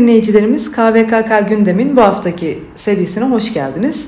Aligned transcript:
Dinleyicilerimiz 0.00 0.72
KVKK 0.72 1.48
Gündem'in 1.48 1.96
bu 1.96 2.00
haftaki 2.00 2.58
serisine 2.76 3.24
hoş 3.24 3.54
geldiniz. 3.54 4.06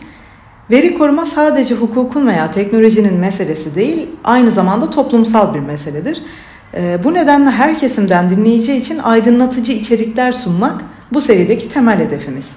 Veri 0.70 0.98
koruma 0.98 1.27
sadece 1.27 1.74
hukukun 1.74 2.27
veya 2.27 2.50
teknolojinin 2.50 3.14
meselesi 3.14 3.74
değil, 3.74 4.06
aynı 4.24 4.50
zamanda 4.50 4.91
toplumsal 4.91 5.55
bir 5.55 5.60
meseledir. 5.60 6.23
Ee, 6.74 6.98
bu 7.05 7.14
nedenle 7.14 7.50
her 7.50 7.78
kesimden 7.78 8.30
dinleyici 8.30 8.77
için 8.77 8.98
aydınlatıcı 8.98 9.73
içerikler 9.73 10.33
sunmak 10.33 10.84
bu 11.12 11.20
serideki 11.20 11.69
temel 11.69 11.98
hedefimiz. 11.98 12.56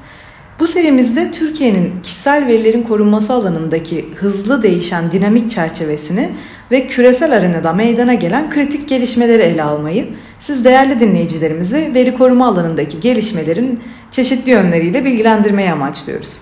Bu 0.59 0.67
serimizde 0.67 1.31
Türkiye'nin 1.31 2.01
kişisel 2.03 2.47
verilerin 2.47 2.83
korunması 2.83 3.33
alanındaki 3.33 4.05
hızlı 4.15 4.63
değişen 4.63 5.11
dinamik 5.11 5.51
çerçevesini 5.51 6.29
ve 6.71 6.87
küresel 6.87 7.37
arenada 7.37 7.73
meydana 7.73 8.13
gelen 8.13 8.49
kritik 8.49 8.89
gelişmeleri 8.89 9.41
ele 9.41 9.63
almayı, 9.63 10.07
siz 10.39 10.65
değerli 10.65 10.99
dinleyicilerimizi 10.99 11.91
veri 11.93 12.17
koruma 12.17 12.47
alanındaki 12.47 12.99
gelişmelerin 12.99 13.83
çeşitli 14.11 14.51
yönleriyle 14.51 15.05
bilgilendirmeyi 15.05 15.71
amaçlıyoruz. 15.71 16.41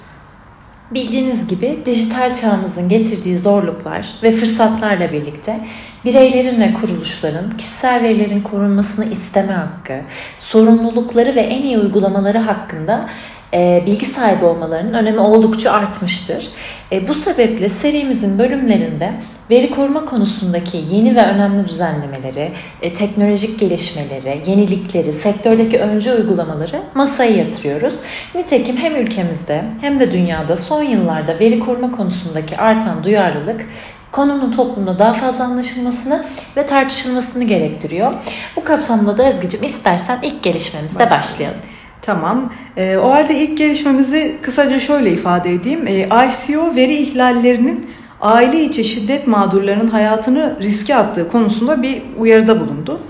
Bildiğiniz 0.91 1.47
gibi 1.47 1.79
dijital 1.85 2.33
çağımızın 2.33 2.89
getirdiği 2.89 3.37
zorluklar 3.37 4.07
ve 4.23 4.31
fırsatlarla 4.31 5.11
birlikte 5.11 5.59
bireylerin 6.05 6.61
ve 6.61 6.73
kuruluşların 6.73 7.57
kişisel 7.57 8.03
verilerin 8.03 8.41
korunmasını 8.41 9.05
isteme 9.05 9.53
hakkı, 9.53 10.01
sorumlulukları 10.39 11.35
ve 11.35 11.41
en 11.41 11.61
iyi 11.61 11.77
uygulamaları 11.79 12.37
hakkında 12.37 13.09
e, 13.53 13.83
bilgi 13.85 14.05
sahibi 14.05 14.45
olmalarının 14.45 14.93
önemi 14.93 15.19
oldukça 15.19 15.71
artmıştır. 15.71 16.47
E, 16.91 17.07
bu 17.07 17.13
sebeple 17.13 17.69
serimizin 17.69 18.39
bölümlerinde 18.39 19.13
veri 19.51 19.71
koruma 19.71 20.05
konusundaki 20.05 20.77
yeni 20.91 21.15
ve 21.15 21.25
önemli 21.25 21.67
düzenlemeleri, 21.67 22.51
e, 22.81 22.93
teknolojik 22.93 23.59
gelişmeleri, 23.59 24.41
yenilikleri, 24.45 25.11
sektördeki 25.11 25.79
öncü 25.79 26.11
uygulamaları 26.11 26.81
masaya 26.93 27.31
yatırıyoruz. 27.31 27.93
Nitekim 28.35 28.77
hem 28.77 28.95
ülkemizde 28.95 29.63
hem 29.81 29.99
de 29.99 30.11
dünyada 30.11 30.57
son 30.57 30.83
yıllarda 30.83 31.39
veri 31.39 31.59
koruma 31.59 31.91
konusundaki 31.91 32.57
artan 32.57 33.03
duyarlılık 33.03 33.65
konunun 34.11 34.51
toplumda 34.51 34.99
daha 34.99 35.13
fazla 35.13 35.43
anlaşılmasını 35.43 36.25
ve 36.57 36.65
tartışılmasını 36.65 37.43
gerektiriyor. 37.43 38.13
Bu 38.55 38.63
kapsamda 38.63 39.17
da 39.17 39.23
Ezgi'cim 39.23 39.63
istersen 39.63 40.19
ilk 40.23 40.43
gelişmemizde 40.43 41.09
başlayalım. 41.09 41.59
Tamam. 42.05 42.53
E, 42.77 42.97
o 42.97 43.11
halde 43.11 43.35
ilk 43.35 43.57
gelişmemizi 43.57 44.35
kısaca 44.41 44.79
şöyle 44.79 45.11
ifade 45.11 45.53
edeyim. 45.53 45.87
E, 45.87 45.99
ICO 45.99 46.75
veri 46.75 46.95
ihlallerinin 46.95 47.89
aile 48.21 48.63
içi 48.63 48.83
şiddet 48.83 49.27
mağdurlarının 49.27 49.87
hayatını 49.87 50.57
riske 50.61 50.95
attığı 50.95 51.27
konusunda 51.27 51.83
bir 51.83 52.01
uyarıda 52.17 52.59
bulundu. 52.59 53.01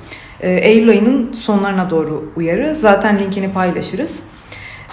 E, 0.41 0.51
Eylül 0.51 0.89
ayının 0.89 1.33
sonlarına 1.33 1.89
doğru 1.89 2.31
uyarı. 2.35 2.75
Zaten 2.75 3.19
linkini 3.19 3.53
paylaşırız. 3.53 4.23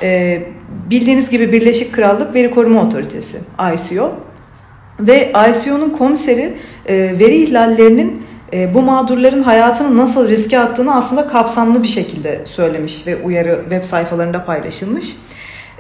E, 0.02 0.42
bildiğiniz 0.90 1.30
gibi 1.30 1.52
Birleşik 1.52 1.92
Krallık 1.92 2.34
Veri 2.34 2.50
Koruma 2.50 2.82
Otoritesi 2.82 3.38
ICO 3.74 4.12
ve 5.00 5.32
ICO'nun 5.50 5.90
komiseri 5.90 6.54
e, 6.86 6.94
veri 7.18 7.36
ihlallerinin 7.36 8.22
e, 8.52 8.74
bu 8.74 8.82
mağdurların 8.82 9.42
hayatını 9.42 9.96
nasıl 9.96 10.28
riske 10.28 10.58
attığını 10.58 10.94
aslında 10.94 11.28
kapsamlı 11.28 11.82
bir 11.82 11.88
şekilde 11.88 12.40
söylemiş 12.44 13.06
ve 13.06 13.16
uyarı 13.16 13.60
web 13.62 13.84
sayfalarında 13.84 14.44
paylaşılmış. 14.44 15.16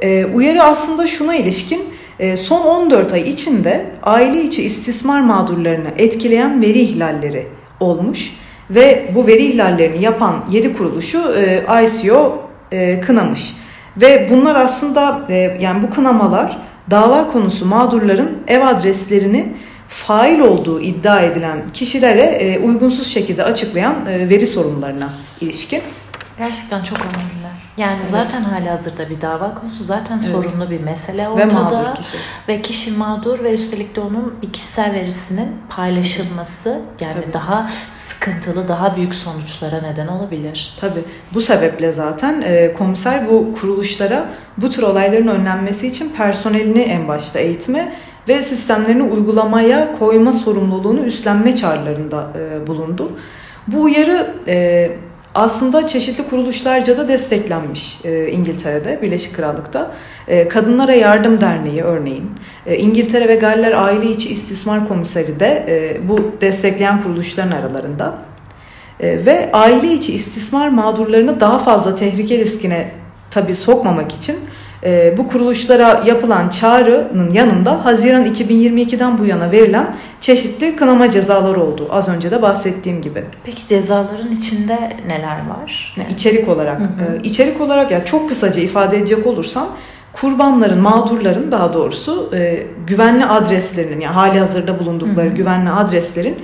E, 0.02 0.24
uyarı 0.24 0.62
aslında 0.62 1.06
şuna 1.06 1.34
ilişkin 1.34 1.82
e, 2.18 2.36
son 2.36 2.60
14 2.60 3.12
ay 3.12 3.20
içinde 3.20 3.86
aile 4.02 4.42
içi 4.42 4.62
istismar 4.62 5.20
mağdurlarını 5.20 5.88
etkileyen 5.96 6.62
veri 6.62 6.78
ihlalleri 6.78 7.46
olmuş 7.80 8.32
ve 8.70 9.10
bu 9.14 9.26
veri 9.26 9.44
ihlallerini 9.44 10.02
yapan 10.02 10.44
7 10.50 10.76
kuruluşu 10.76 11.18
ICO 11.84 12.38
kınamış. 13.06 13.56
Ve 13.96 14.28
bunlar 14.30 14.54
aslında 14.54 15.20
yani 15.60 15.82
bu 15.82 15.90
kınamalar 15.90 16.58
dava 16.90 17.32
konusu 17.32 17.66
mağdurların 17.66 18.38
ev 18.48 18.62
adreslerini 18.62 19.54
fail 19.90 20.40
olduğu 20.40 20.80
iddia 20.80 21.20
edilen 21.20 21.68
kişilere 21.68 22.22
e, 22.22 22.58
uygunsuz 22.58 23.06
şekilde 23.06 23.44
açıklayan 23.44 24.06
e, 24.06 24.28
veri 24.28 24.46
sorunlarına 24.46 25.08
ilişkin. 25.40 25.82
Gerçekten 26.38 26.82
çok 26.82 26.98
önemli. 26.98 27.50
Yani 27.78 27.98
evet. 28.02 28.10
zaten 28.10 28.42
hali 28.42 28.68
hazırda 28.68 29.10
bir 29.10 29.20
dava 29.20 29.54
konusu 29.54 29.82
zaten 29.82 30.18
evet. 30.18 30.30
sorunlu 30.32 30.70
bir 30.70 30.80
mesele 30.80 31.28
ortada. 31.28 31.48
Ve 31.48 31.54
mağdur 31.54 31.94
kişi. 31.94 32.16
Ve 32.48 32.62
kişi 32.62 32.90
mağdur 32.90 33.44
ve 33.44 33.54
üstelik 33.54 33.96
de 33.96 34.00
onun 34.00 34.34
bir 34.42 34.52
kişisel 34.52 34.92
verisinin 34.92 35.48
paylaşılması 35.68 36.80
yani 37.00 37.20
Tabii. 37.22 37.32
daha 37.32 37.70
sıkıntılı, 37.92 38.68
daha 38.68 38.96
büyük 38.96 39.14
sonuçlara 39.14 39.80
neden 39.80 40.06
olabilir. 40.06 40.74
Tabii. 40.80 41.04
Bu 41.34 41.40
sebeple 41.40 41.92
zaten 41.92 42.42
e, 42.46 42.72
komiser 42.72 43.28
bu 43.28 43.52
kuruluşlara 43.52 44.30
bu 44.56 44.70
tür 44.70 44.82
olayların 44.82 45.28
önlenmesi 45.28 45.86
için 45.86 46.08
personelini 46.08 46.80
en 46.80 47.08
başta 47.08 47.38
eğitime 47.38 47.92
ve 48.28 48.42
sistemlerini 48.42 49.02
uygulamaya 49.02 49.98
koyma 49.98 50.32
sorumluluğunu 50.32 51.00
üstlenme 51.00 51.54
çağrılarında 51.54 52.28
e, 52.38 52.66
bulundu. 52.66 53.12
Bu 53.66 53.82
uyarı 53.82 54.34
e, 54.48 54.90
aslında 55.34 55.86
çeşitli 55.86 56.28
kuruluşlarca 56.28 56.98
da 56.98 57.08
desteklenmiş 57.08 58.04
e, 58.04 58.28
İngiltere'de, 58.28 59.02
Birleşik 59.02 59.36
Krallık'ta. 59.36 59.90
E, 60.28 60.48
Kadınlara 60.48 60.92
Yardım 60.92 61.40
Derneği 61.40 61.82
örneğin, 61.82 62.30
e, 62.66 62.76
İngiltere 62.76 63.28
ve 63.28 63.34
Galler 63.34 63.72
Aile 63.72 64.10
İçi 64.10 64.30
İstismar 64.30 64.88
Komiseri 64.88 65.40
de 65.40 65.64
e, 65.68 66.08
bu 66.08 66.32
destekleyen 66.40 67.02
kuruluşların 67.02 67.50
aralarında. 67.50 68.18
E, 69.00 69.26
ve 69.26 69.50
aile 69.52 69.92
içi 69.92 70.14
istismar 70.14 70.68
mağdurlarını 70.68 71.40
daha 71.40 71.58
fazla 71.58 71.96
tehlike 71.96 72.38
riskine 72.38 72.92
tabii 73.30 73.54
sokmamak 73.54 74.12
için 74.12 74.36
e, 74.84 75.14
bu 75.16 75.28
kuruluşlara 75.28 76.02
yapılan 76.06 76.48
çağrının 76.48 77.30
yanında 77.30 77.84
Haziran 77.84 78.26
2022'den 78.26 79.18
bu 79.18 79.26
yana 79.26 79.52
verilen 79.52 79.94
çeşitli 80.20 80.76
kınama 80.76 81.10
cezaları 81.10 81.60
oldu. 81.60 81.88
Az 81.90 82.08
önce 82.08 82.30
de 82.30 82.42
bahsettiğim 82.42 83.02
gibi. 83.02 83.24
Peki 83.44 83.66
cezaların 83.66 84.32
içinde 84.32 84.96
neler 85.06 85.48
var? 85.48 85.94
Yani 85.96 86.12
içerik 86.12 86.48
olarak, 86.48 86.80
hı 86.80 86.84
hı. 86.84 87.16
E, 87.16 87.22
içerik 87.22 87.60
olarak 87.60 87.90
ya 87.90 87.98
yani 87.98 88.06
çok 88.06 88.28
kısaca 88.28 88.62
ifade 88.62 88.96
edecek 88.98 89.26
olursam 89.26 89.68
kurbanların, 90.12 90.80
mağdurların 90.80 91.52
daha 91.52 91.74
doğrusu 91.74 92.30
e, 92.34 92.66
güvenli 92.86 93.24
adreslerinin 93.24 94.00
yani 94.00 94.14
hali 94.14 94.38
hazırda 94.38 94.78
bulundukları 94.78 95.26
hı 95.26 95.30
hı. 95.30 95.34
güvenli 95.34 95.70
adreslerin 95.70 96.36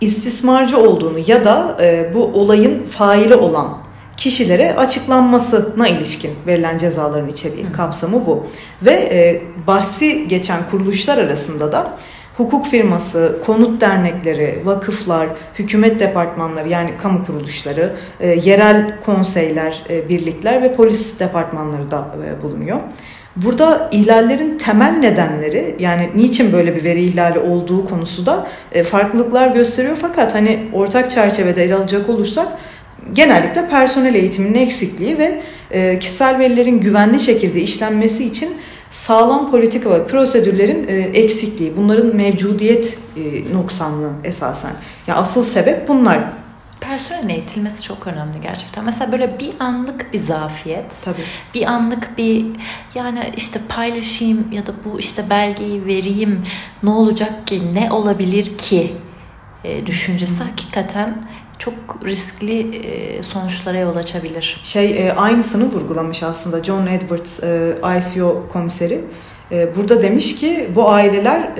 istismarcı 0.00 0.78
olduğunu 0.78 1.18
ya 1.26 1.44
da 1.44 1.76
e, 1.80 2.14
bu 2.14 2.24
olayın 2.24 2.84
faili 2.84 3.34
olan 3.34 3.83
kişilere 4.16 4.74
açıklanmasına 4.76 5.88
ilişkin 5.88 6.30
verilen 6.46 6.78
cezaların 6.78 7.28
içeriği, 7.28 7.72
kapsamı 7.72 8.26
bu. 8.26 8.46
Ve 8.82 8.92
e, 8.92 9.42
bahsi 9.66 10.28
geçen 10.28 10.60
kuruluşlar 10.70 11.18
arasında 11.18 11.72
da 11.72 11.96
hukuk 12.36 12.66
firması, 12.66 13.38
konut 13.46 13.80
dernekleri, 13.80 14.62
vakıflar, 14.64 15.28
hükümet 15.58 16.00
departmanları 16.00 16.68
yani 16.68 16.90
kamu 16.98 17.24
kuruluşları, 17.26 17.94
e, 18.20 18.28
yerel 18.28 19.00
konseyler, 19.00 19.82
e, 19.90 20.08
birlikler 20.08 20.62
ve 20.62 20.72
polis 20.72 21.20
departmanları 21.20 21.90
da 21.90 22.08
e, 22.26 22.42
bulunuyor. 22.42 22.80
Burada 23.36 23.88
ihlallerin 23.92 24.58
temel 24.58 24.98
nedenleri 24.98 25.76
yani 25.78 26.10
niçin 26.14 26.52
böyle 26.52 26.76
bir 26.76 26.84
veri 26.84 27.04
ihlali 27.04 27.38
olduğu 27.38 27.84
konusu 27.84 28.26
da 28.26 28.46
e, 28.72 28.82
farklılıklar 28.84 29.48
gösteriyor 29.48 29.96
fakat 30.00 30.34
hani 30.34 30.68
ortak 30.72 31.10
çerçevede 31.10 31.64
ele 31.64 31.74
alacak 31.74 32.08
olursak 32.08 32.48
genellikle 33.12 33.68
personel 33.68 34.14
eğitiminin 34.14 34.54
eksikliği 34.54 35.18
ve 35.18 35.40
e, 35.70 35.98
kişisel 35.98 36.38
verilerin 36.38 36.80
güvenli 36.80 37.20
şekilde 37.20 37.60
işlenmesi 37.60 38.24
için 38.24 38.48
sağlam 38.90 39.50
politika 39.50 39.90
ve 39.90 40.06
prosedürlerin 40.06 40.88
e, 40.88 40.92
eksikliği, 40.94 41.76
bunların 41.76 42.16
mevcudiyet 42.16 42.98
e, 43.16 43.54
noksanlığı 43.54 44.12
esasen. 44.24 44.72
Yani 45.06 45.18
asıl 45.18 45.42
sebep 45.42 45.88
bunlar. 45.88 46.20
Personelin 46.80 47.28
eğitilmesi 47.28 47.82
çok 47.82 48.06
önemli 48.06 48.40
gerçekten. 48.42 48.84
Mesela 48.84 49.12
böyle 49.12 49.38
bir 49.38 49.50
anlık 49.60 50.12
bir 50.12 50.20
zafiyet, 50.20 51.02
Tabii. 51.04 51.22
bir 51.54 51.66
anlık 51.66 52.18
bir 52.18 52.46
yani 52.94 53.32
işte 53.36 53.60
paylaşayım 53.68 54.52
ya 54.52 54.66
da 54.66 54.72
bu 54.84 55.00
işte 55.00 55.30
belgeyi 55.30 55.86
vereyim 55.86 56.42
ne 56.82 56.90
olacak 56.90 57.46
ki, 57.46 57.74
ne 57.74 57.92
olabilir 57.92 58.58
ki 58.58 58.92
e, 59.64 59.86
düşüncesi 59.86 60.42
hakikaten 60.42 61.28
çok 61.58 61.74
riskli 62.04 62.76
e, 62.76 63.22
sonuçlara 63.22 63.78
yol 63.78 63.96
açabilir. 63.96 64.60
Şey 64.62 65.08
e, 65.08 65.12
aynısını 65.12 65.64
vurgulamış 65.64 66.22
aslında 66.22 66.64
John 66.64 66.86
Edwards 66.86 67.42
e, 67.42 67.76
ICO 67.98 68.46
komiseri. 68.52 69.00
Burada 69.76 70.02
demiş 70.02 70.36
ki 70.36 70.68
bu 70.74 70.90
aileler 70.90 71.50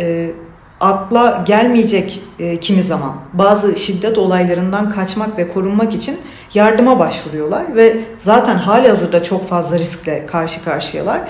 akla 0.80 1.44
gelmeyecek 1.46 2.22
kimi 2.60 2.82
zaman 2.82 3.16
bazı 3.32 3.78
şiddet 3.78 4.18
olaylarından 4.18 4.90
kaçmak 4.90 5.38
ve 5.38 5.48
korunmak 5.48 5.94
için 5.94 6.16
yardıma 6.54 6.98
başvuruyorlar 6.98 7.76
ve 7.76 7.96
zaten 8.18 8.56
hali 8.56 8.88
hazırda 8.88 9.22
çok 9.22 9.48
fazla 9.48 9.78
riskle 9.78 10.26
karşı 10.26 10.64
karşıyalar. 10.64 11.20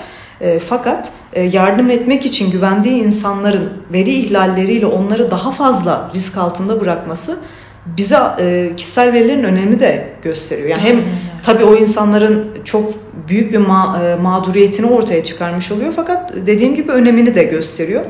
fakat 0.67 1.11
yardım 1.51 1.89
etmek 1.89 2.25
için 2.25 2.51
güvendiği 2.51 3.03
insanların 3.03 3.73
veri 3.93 4.13
ihlalleriyle 4.13 4.85
onları 4.85 5.31
daha 5.31 5.51
fazla 5.51 6.11
risk 6.15 6.37
altında 6.37 6.81
bırakması 6.81 7.39
bize 7.85 8.17
e, 8.39 8.69
kişisel 8.77 9.13
verilerin 9.13 9.43
önemi 9.43 9.79
de 9.79 10.07
gösteriyor. 10.21 10.67
Yani 10.67 10.81
hem 10.81 11.03
tabii 11.41 11.63
o 11.63 11.75
insanların 11.75 12.47
çok 12.65 12.93
büyük 13.27 13.53
bir 13.53 13.57
ma, 13.57 14.01
e, 14.03 14.21
mağduriyetini 14.21 14.87
ortaya 14.87 15.23
çıkarmış 15.23 15.71
oluyor 15.71 15.93
fakat 15.95 16.33
dediğim 16.45 16.75
gibi 16.75 16.91
önemini 16.91 17.35
de 17.35 17.43
gösteriyor. 17.43 18.01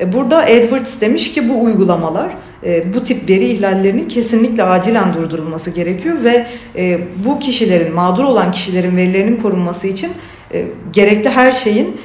E, 0.00 0.12
burada 0.12 0.48
Edwards 0.48 1.00
demiş 1.00 1.32
ki 1.32 1.48
bu 1.48 1.62
uygulamalar 1.62 2.28
e, 2.64 2.94
bu 2.94 3.04
tip 3.04 3.30
veri 3.30 3.44
ihlallerinin 3.44 4.08
kesinlikle 4.08 4.62
acilen 4.62 5.14
durdurulması 5.14 5.70
gerekiyor 5.70 6.16
ve 6.24 6.46
e, 6.76 6.98
bu 7.24 7.38
kişilerin 7.38 7.94
mağdur 7.94 8.24
olan 8.24 8.52
kişilerin 8.52 8.96
verilerinin 8.96 9.36
korunması 9.36 9.86
için 9.86 10.10
gerekli 10.92 11.30
her 11.30 11.52
şeyin 11.52 11.96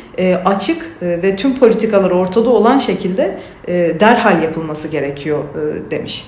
açık 0.46 0.86
ve 1.02 1.36
tüm 1.36 1.56
politikalar 1.56 2.12
ortada 2.12 2.50
olan 2.50 2.80
şekilde 2.80 3.38
derhal 4.00 4.44
yapılması 4.44 4.88
gerekiyor 4.88 5.44
demiş. 5.92 6.26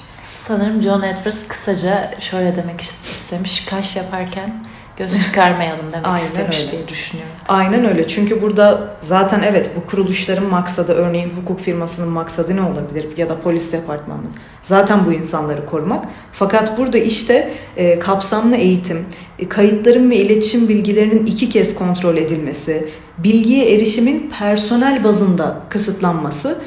Sanırım 0.47 0.81
John 0.81 1.01
Edwards 1.01 1.37
kısaca 1.47 2.11
şöyle 2.19 2.55
demek 2.55 2.81
istemiş. 2.81 3.65
Kaş 3.65 3.95
yaparken 3.95 4.65
göz 4.97 5.23
çıkarmayalım 5.23 5.91
demek 5.91 6.07
Aynen 6.07 6.25
istemiş 6.25 6.59
öyle. 6.59 6.71
diye 6.71 6.87
düşünüyorum. 6.87 7.33
Aynen 7.47 7.85
öyle. 7.85 8.07
Çünkü 8.07 8.41
burada 8.41 8.95
zaten 8.99 9.41
evet 9.45 9.69
bu 9.75 9.85
kuruluşların 9.89 10.45
maksadı 10.49 10.93
örneğin 10.93 11.29
hukuk 11.29 11.59
firmasının 11.59 12.09
maksadı 12.09 12.55
ne 12.55 12.61
olabilir 12.61 13.17
ya 13.17 13.29
da 13.29 13.39
polis 13.39 13.73
departmanının. 13.73 14.31
Zaten 14.61 15.05
bu 15.05 15.13
insanları 15.13 15.65
korumak. 15.65 16.05
Fakat 16.31 16.77
burada 16.77 16.97
işte 16.97 17.53
e, 17.77 17.99
kapsamlı 17.99 18.55
eğitim, 18.55 19.05
e, 19.39 19.49
kayıtların 19.49 20.11
ve 20.11 20.15
iletişim 20.15 20.69
bilgilerinin 20.69 21.25
iki 21.25 21.49
kez 21.49 21.75
kontrol 21.75 22.17
edilmesi, 22.17 22.89
bilgiye 23.17 23.75
erişimin 23.75 24.31
personel 24.39 25.03
bazında 25.03 25.61
kısıtlanması 25.69 26.61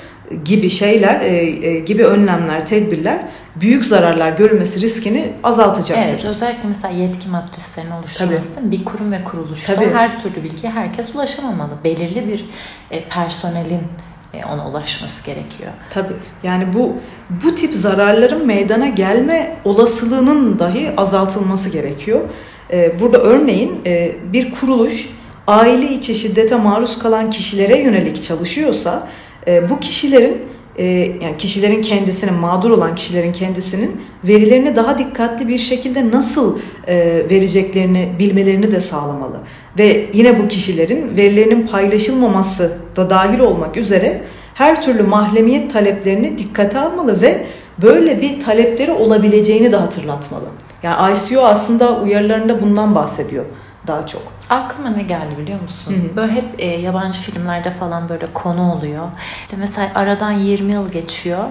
gibi 0.44 0.70
şeyler, 0.70 1.20
e, 1.20 1.36
e, 1.66 1.78
gibi 1.80 2.04
önlemler, 2.04 2.66
tedbirler 2.66 3.18
büyük 3.56 3.86
zararlar 3.86 4.32
görülmesi 4.32 4.80
riskini 4.80 5.32
azaltacaktır. 5.42 6.08
Evet, 6.12 6.24
özellikle 6.24 6.68
mesela 6.68 6.94
yetki 6.94 7.28
matrislerinin 7.28 7.90
oluşturması 7.90 8.54
Tabii. 8.54 8.70
bir 8.72 8.84
kurum 8.84 9.12
ve 9.12 9.24
kuruluşta 9.24 9.74
Tabii. 9.74 9.94
her 9.94 10.22
türlü 10.22 10.44
bilgiye 10.44 10.72
herkes 10.72 11.14
ulaşamamalı. 11.14 11.70
Belirli 11.84 12.28
bir 12.28 12.44
e, 12.90 13.04
personelin 13.08 13.82
e, 14.34 14.44
ona 14.44 14.68
ulaşması 14.68 15.26
gerekiyor. 15.26 15.70
Tabii. 15.90 16.12
Yani 16.42 16.72
bu 16.72 16.96
bu 17.44 17.54
tip 17.54 17.74
zararların 17.74 18.46
meydana 18.46 18.86
gelme 18.86 19.56
olasılığının 19.64 20.58
dahi 20.58 20.90
azaltılması 20.96 21.70
gerekiyor. 21.70 22.20
E, 22.72 23.00
burada 23.00 23.18
örneğin 23.18 23.80
e, 23.86 24.12
bir 24.32 24.50
kuruluş 24.50 25.08
aile 25.46 25.88
içi 25.92 26.14
şiddete 26.14 26.56
maruz 26.56 26.98
kalan 26.98 27.30
kişilere 27.30 27.78
yönelik 27.78 28.22
çalışıyorsa 28.22 29.08
e, 29.46 29.68
bu 29.68 29.80
kişilerin 29.80 30.42
e, 30.78 30.84
yani 31.22 31.36
kişilerin 31.38 31.82
kendisinin 31.82 32.34
mağdur 32.34 32.70
olan 32.70 32.94
kişilerin 32.94 33.32
kendisinin 33.32 34.00
verilerini 34.24 34.76
daha 34.76 34.98
dikkatli 34.98 35.48
bir 35.48 35.58
şekilde 35.58 36.10
nasıl 36.10 36.58
e, 36.86 36.96
vereceklerini 37.30 38.12
bilmelerini 38.18 38.70
de 38.70 38.80
sağlamalı. 38.80 39.40
Ve 39.78 40.06
yine 40.12 40.38
bu 40.38 40.48
kişilerin 40.48 41.16
verilerinin 41.16 41.66
paylaşılmaması 41.66 42.78
da 42.96 43.10
dahil 43.10 43.38
olmak 43.38 43.76
üzere 43.76 44.22
her 44.54 44.82
türlü 44.82 45.02
mahremiyet 45.02 45.72
taleplerini 45.72 46.38
dikkate 46.38 46.78
almalı 46.78 47.22
ve 47.22 47.44
böyle 47.82 48.20
bir 48.20 48.40
talepleri 48.40 48.92
olabileceğini 48.92 49.72
de 49.72 49.76
hatırlatmalı. 49.76 50.46
Yani 50.82 51.16
ICO 51.16 51.40
aslında 51.40 52.00
uyarılarında 52.00 52.62
bundan 52.62 52.94
bahsediyor 52.94 53.44
daha 53.86 54.06
çok. 54.06 54.22
Aklıma 54.50 54.88
ne 54.88 55.02
geldi 55.02 55.38
biliyor 55.38 55.60
musun? 55.60 55.92
Hı 55.92 56.12
hı. 56.12 56.16
Böyle 56.16 56.32
hep 56.32 56.54
e, 56.58 56.66
yabancı 56.66 57.20
filmlerde 57.20 57.70
falan 57.70 58.08
böyle 58.08 58.26
konu 58.34 58.72
oluyor. 58.72 59.08
İşte 59.44 59.56
mesela 59.56 59.90
aradan 59.94 60.32
20 60.32 60.72
yıl 60.72 60.88
geçiyor. 60.88 61.44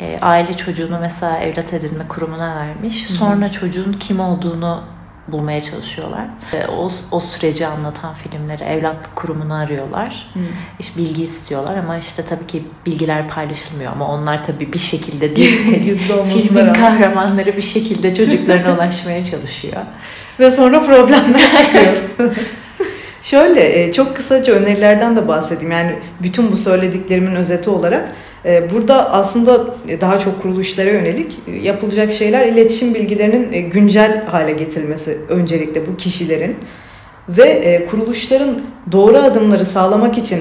E, 0.00 0.18
aile 0.22 0.56
çocuğunu 0.56 0.98
mesela 1.00 1.38
evlat 1.38 1.72
edinme 1.72 2.08
kurumuna 2.08 2.56
vermiş. 2.56 3.06
Sonra 3.06 3.46
hı 3.46 3.48
hı. 3.48 3.52
çocuğun 3.52 3.92
kim 3.92 4.20
olduğunu 4.20 4.82
bulmaya 5.28 5.62
çalışıyorlar. 5.62 6.26
E, 6.52 6.66
o, 6.66 6.90
o 7.10 7.20
süreci 7.20 7.66
anlatan 7.66 8.14
filmleri 8.14 8.62
evlatlık 8.62 9.16
kurumunu 9.16 9.54
arıyorlar. 9.54 10.26
Hmm. 10.32 10.42
İşte 10.78 11.00
bilgi 11.00 11.22
istiyorlar 11.22 11.76
ama 11.76 11.98
işte 11.98 12.24
tabii 12.24 12.46
ki 12.46 12.68
bilgiler 12.86 13.28
paylaşılmıyor 13.28 13.92
ama 13.92 14.08
onlar 14.08 14.44
tabii 14.44 14.72
bir 14.72 14.78
şekilde 14.78 15.36
değil. 15.36 15.96
Filmin 16.24 16.72
kahramanları 16.72 17.56
bir 17.56 17.62
şekilde 17.62 18.14
çocuklarına 18.14 18.74
ulaşmaya 18.74 19.24
çalışıyor. 19.24 19.82
Ve 20.40 20.50
sonra 20.50 20.80
problemler 20.80 21.56
çıkıyor. 21.56 21.92
Şöyle 23.22 23.82
e, 23.82 23.92
çok 23.92 24.16
kısaca 24.16 24.52
önerilerden 24.52 25.16
de 25.16 25.28
bahsedeyim. 25.28 25.72
Yani 25.72 25.92
bütün 26.22 26.52
bu 26.52 26.56
söylediklerimin 26.56 27.34
özeti 27.34 27.70
olarak 27.70 28.12
e, 28.44 28.70
burada 28.70 29.10
aslında 29.10 29.66
daha 30.00 30.18
çok 30.18 30.42
kuruluşlara 30.42 30.90
yönelik 30.90 31.38
e, 31.46 31.56
yapılacak 31.56 32.12
şeyler 32.12 32.46
iletişim 32.46 32.94
bilgilerinin 32.94 33.70
güncel 33.70 34.24
hale 34.26 34.52
getirilmesi 34.52 35.18
öncelikle 35.28 35.86
bu 35.86 35.96
kişilerin 35.96 36.56
ve 37.28 37.86
kuruluşların 37.90 38.60
doğru 38.92 39.18
adımları 39.18 39.64
sağlamak 39.64 40.18
için 40.18 40.38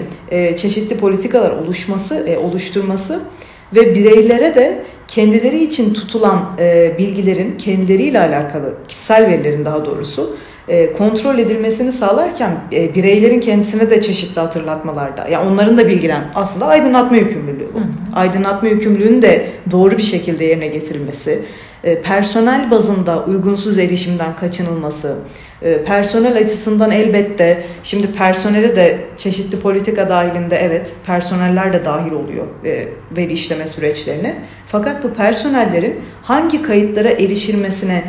çeşitli 0.58 0.98
politikalar 0.98 1.52
oluşması, 1.52 2.26
oluşturması 2.44 3.22
ve 3.76 3.96
bireylere 3.96 4.56
de 4.56 4.84
kendileri 5.12 5.64
için 5.64 5.94
tutulan 5.94 6.58
bilgilerin 6.98 7.58
kendileriyle 7.58 8.20
alakalı 8.20 8.74
kişisel 8.88 9.28
verilerin 9.28 9.66
daha 9.66 9.86
doğrusu 9.86 10.36
e, 10.68 10.94
kontrol 10.94 11.38
edilmesini 11.38 11.92
sağlarken 11.92 12.52
e, 12.72 12.96
bireylerin 12.96 13.40
kendisine 13.40 13.90
de 13.90 14.02
çeşitli 14.02 14.40
hatırlatmalarda, 14.40 15.28
yani 15.28 15.50
onların 15.50 15.78
da 15.78 15.88
bilgilen 15.88 16.32
aslında 16.36 16.66
aydınlatma 16.66 17.18
yükümlülüğü 17.18 17.68
bu. 17.74 17.80
Hı 17.80 17.84
hı. 17.84 17.88
Aydınlatma 18.14 18.70
yükümlülüğünün 18.70 19.22
de 19.22 19.46
doğru 19.72 19.98
bir 19.98 20.04
şekilde 20.04 20.46
yerine 20.46 20.68
getirilmesi, 20.68 21.40
e, 21.84 22.02
personel 22.02 22.72
bazında 22.72 23.26
uygunsuz 23.26 23.78
erişimden 23.78 24.36
kaçınılması, 24.36 25.18
e, 25.62 25.84
personel 25.84 26.38
açısından 26.38 26.92
elbette 26.92 27.64
şimdi 27.84 28.08
personele 28.08 28.76
de 28.76 28.98
çeşitli 29.18 29.60
politika 29.60 30.10
dahilinde 30.10 30.56
evet 30.56 30.96
personeller 31.06 31.74
de 31.74 31.86
dahil 31.86 32.12
oluyor 32.12 32.46
e, 32.66 32.88
veri 33.18 33.34
işleme 33.34 33.68
süreçlerine. 33.68 34.36
Fakat 34.72 35.04
bu 35.04 35.14
personellerin 35.14 36.00
hangi 36.22 36.62
kayıtlara 36.62 37.10
erişilmesine 37.10 38.04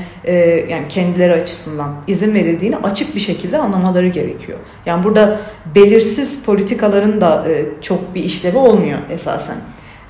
yani 0.69 0.89
kendileri 0.89 1.33
açısından 1.33 1.95
izin 2.07 2.35
verildiğini 2.35 2.77
açık 2.77 3.15
bir 3.15 3.21
şekilde 3.21 3.59
anlamaları 3.59 4.09
gerekiyor. 4.09 4.59
Yani 4.87 5.05
burada 5.05 5.41
belirsiz 5.75 6.45
politikaların 6.45 7.21
da 7.21 7.47
çok 7.81 8.15
bir 8.15 8.25
işlevi 8.25 8.57
olmuyor 8.57 8.99
esasen. 9.11 9.57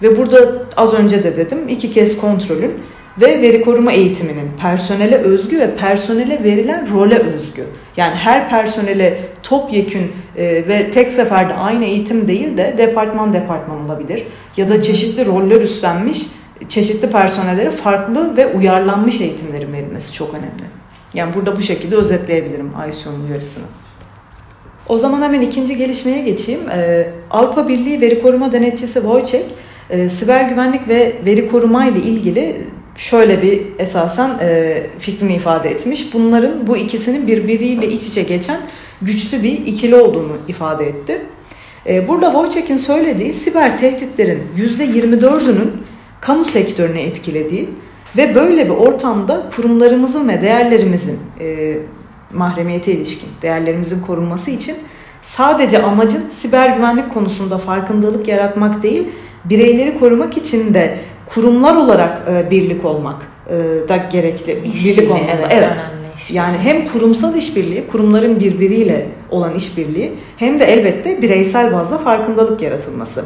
Ve 0.02 0.18
burada 0.18 0.62
az 0.76 0.94
önce 0.94 1.24
de 1.24 1.36
dedim 1.36 1.68
iki 1.68 1.92
kez 1.92 2.16
kontrolün 2.20 2.72
ve 3.20 3.42
veri 3.42 3.62
koruma 3.62 3.92
eğitiminin 3.92 4.50
personele 4.60 5.16
özgü 5.16 5.58
ve 5.58 5.76
personele 5.76 6.44
verilen 6.44 6.94
role 6.94 7.18
özgü. 7.18 7.64
Yani 7.96 8.14
her 8.14 8.50
personele 8.50 9.18
topyekün 9.42 10.12
e, 10.36 10.44
ve 10.68 10.90
tek 10.90 11.12
seferde 11.12 11.54
aynı 11.54 11.84
eğitim 11.84 12.28
değil 12.28 12.56
de 12.56 12.74
departman 12.78 13.32
departman 13.32 13.84
olabilir. 13.84 14.24
Ya 14.56 14.68
da 14.68 14.82
çeşitli 14.82 15.26
roller 15.26 15.60
üstlenmiş 15.60 16.26
çeşitli 16.68 17.10
personellere 17.10 17.70
farklı 17.70 18.36
ve 18.36 18.46
uyarlanmış 18.46 19.20
eğitimlerin 19.20 19.72
verilmesi 19.72 20.12
çok 20.12 20.34
önemli. 20.34 20.62
Yani 21.14 21.34
burada 21.34 21.56
bu 21.56 21.62
şekilde 21.62 21.96
özetleyebilirim 21.96 22.72
ISO'nun 22.90 23.24
uyarısını. 23.28 23.64
O 24.88 24.98
zaman 24.98 25.22
hemen 25.22 25.40
ikinci 25.40 25.76
gelişmeye 25.76 26.22
geçeyim. 26.22 26.60
Ee, 26.70 27.10
Avrupa 27.30 27.68
Birliği 27.68 28.00
Veri 28.00 28.22
Koruma 28.22 28.52
Denetçisi 28.52 28.94
Wojciech, 28.94 29.44
e, 29.90 30.08
siber 30.08 30.48
güvenlik 30.48 30.88
ve 30.88 31.12
veri 31.26 31.48
koruma 31.48 31.86
ile 31.86 31.98
ilgili 31.98 32.56
şöyle 32.96 33.42
bir 33.42 33.62
esasen 33.78 34.38
e, 34.40 34.82
fikrini 34.98 35.34
ifade 35.34 35.70
etmiş. 35.70 36.14
Bunların 36.14 36.66
bu 36.66 36.76
ikisinin 36.76 37.26
birbiriyle 37.26 37.88
iç 37.88 38.06
içe 38.06 38.22
geçen 38.22 38.60
güçlü 39.02 39.42
bir 39.42 39.66
ikili 39.66 39.94
olduğunu 39.94 40.36
ifade 40.48 40.86
etti. 40.86 41.22
E, 41.86 42.08
burada 42.08 42.32
Wojciech'in 42.32 42.76
söylediği 42.76 43.32
siber 43.32 43.78
tehditlerin 43.78 44.42
%24'ünün 44.56 45.70
kamu 46.22 46.44
sektörüne 46.44 47.02
etkilediği 47.02 47.68
ve 48.16 48.34
böyle 48.34 48.64
bir 48.64 48.74
ortamda 48.74 49.48
kurumlarımızın 49.56 50.28
ve 50.28 50.42
değerlerimizin 50.42 51.18
e, 51.40 51.76
mahremiyete 52.32 52.92
ilişkin 52.92 53.28
değerlerimizin 53.42 54.00
korunması 54.06 54.50
için 54.50 54.76
sadece 55.20 55.82
amacın 55.82 56.28
siber 56.28 56.76
güvenlik 56.76 57.14
konusunda 57.14 57.58
farkındalık 57.58 58.28
yaratmak 58.28 58.82
değil, 58.82 59.08
bireyleri 59.44 59.98
korumak 59.98 60.36
için 60.36 60.74
de 60.74 60.98
kurumlar 61.26 61.76
olarak 61.76 62.22
e, 62.30 62.50
birlik 62.50 62.84
olmak 62.84 63.22
e, 63.46 63.88
da 63.88 63.96
gerekli. 63.96 64.52
İşbirliği, 64.52 64.96
birlik 64.96 65.10
olmalı. 65.10 65.46
Evet. 65.50 65.64
evet. 65.68 66.30
Yani 66.30 66.58
hem 66.58 66.86
kurumsal 66.86 67.36
işbirliği, 67.36 67.86
kurumların 67.86 68.40
birbiriyle 68.40 69.08
olan 69.30 69.54
işbirliği 69.54 70.12
hem 70.36 70.58
de 70.58 70.64
elbette 70.64 71.22
bireysel 71.22 71.72
bazda 71.72 71.98
farkındalık 71.98 72.62
yaratılması. 72.62 73.24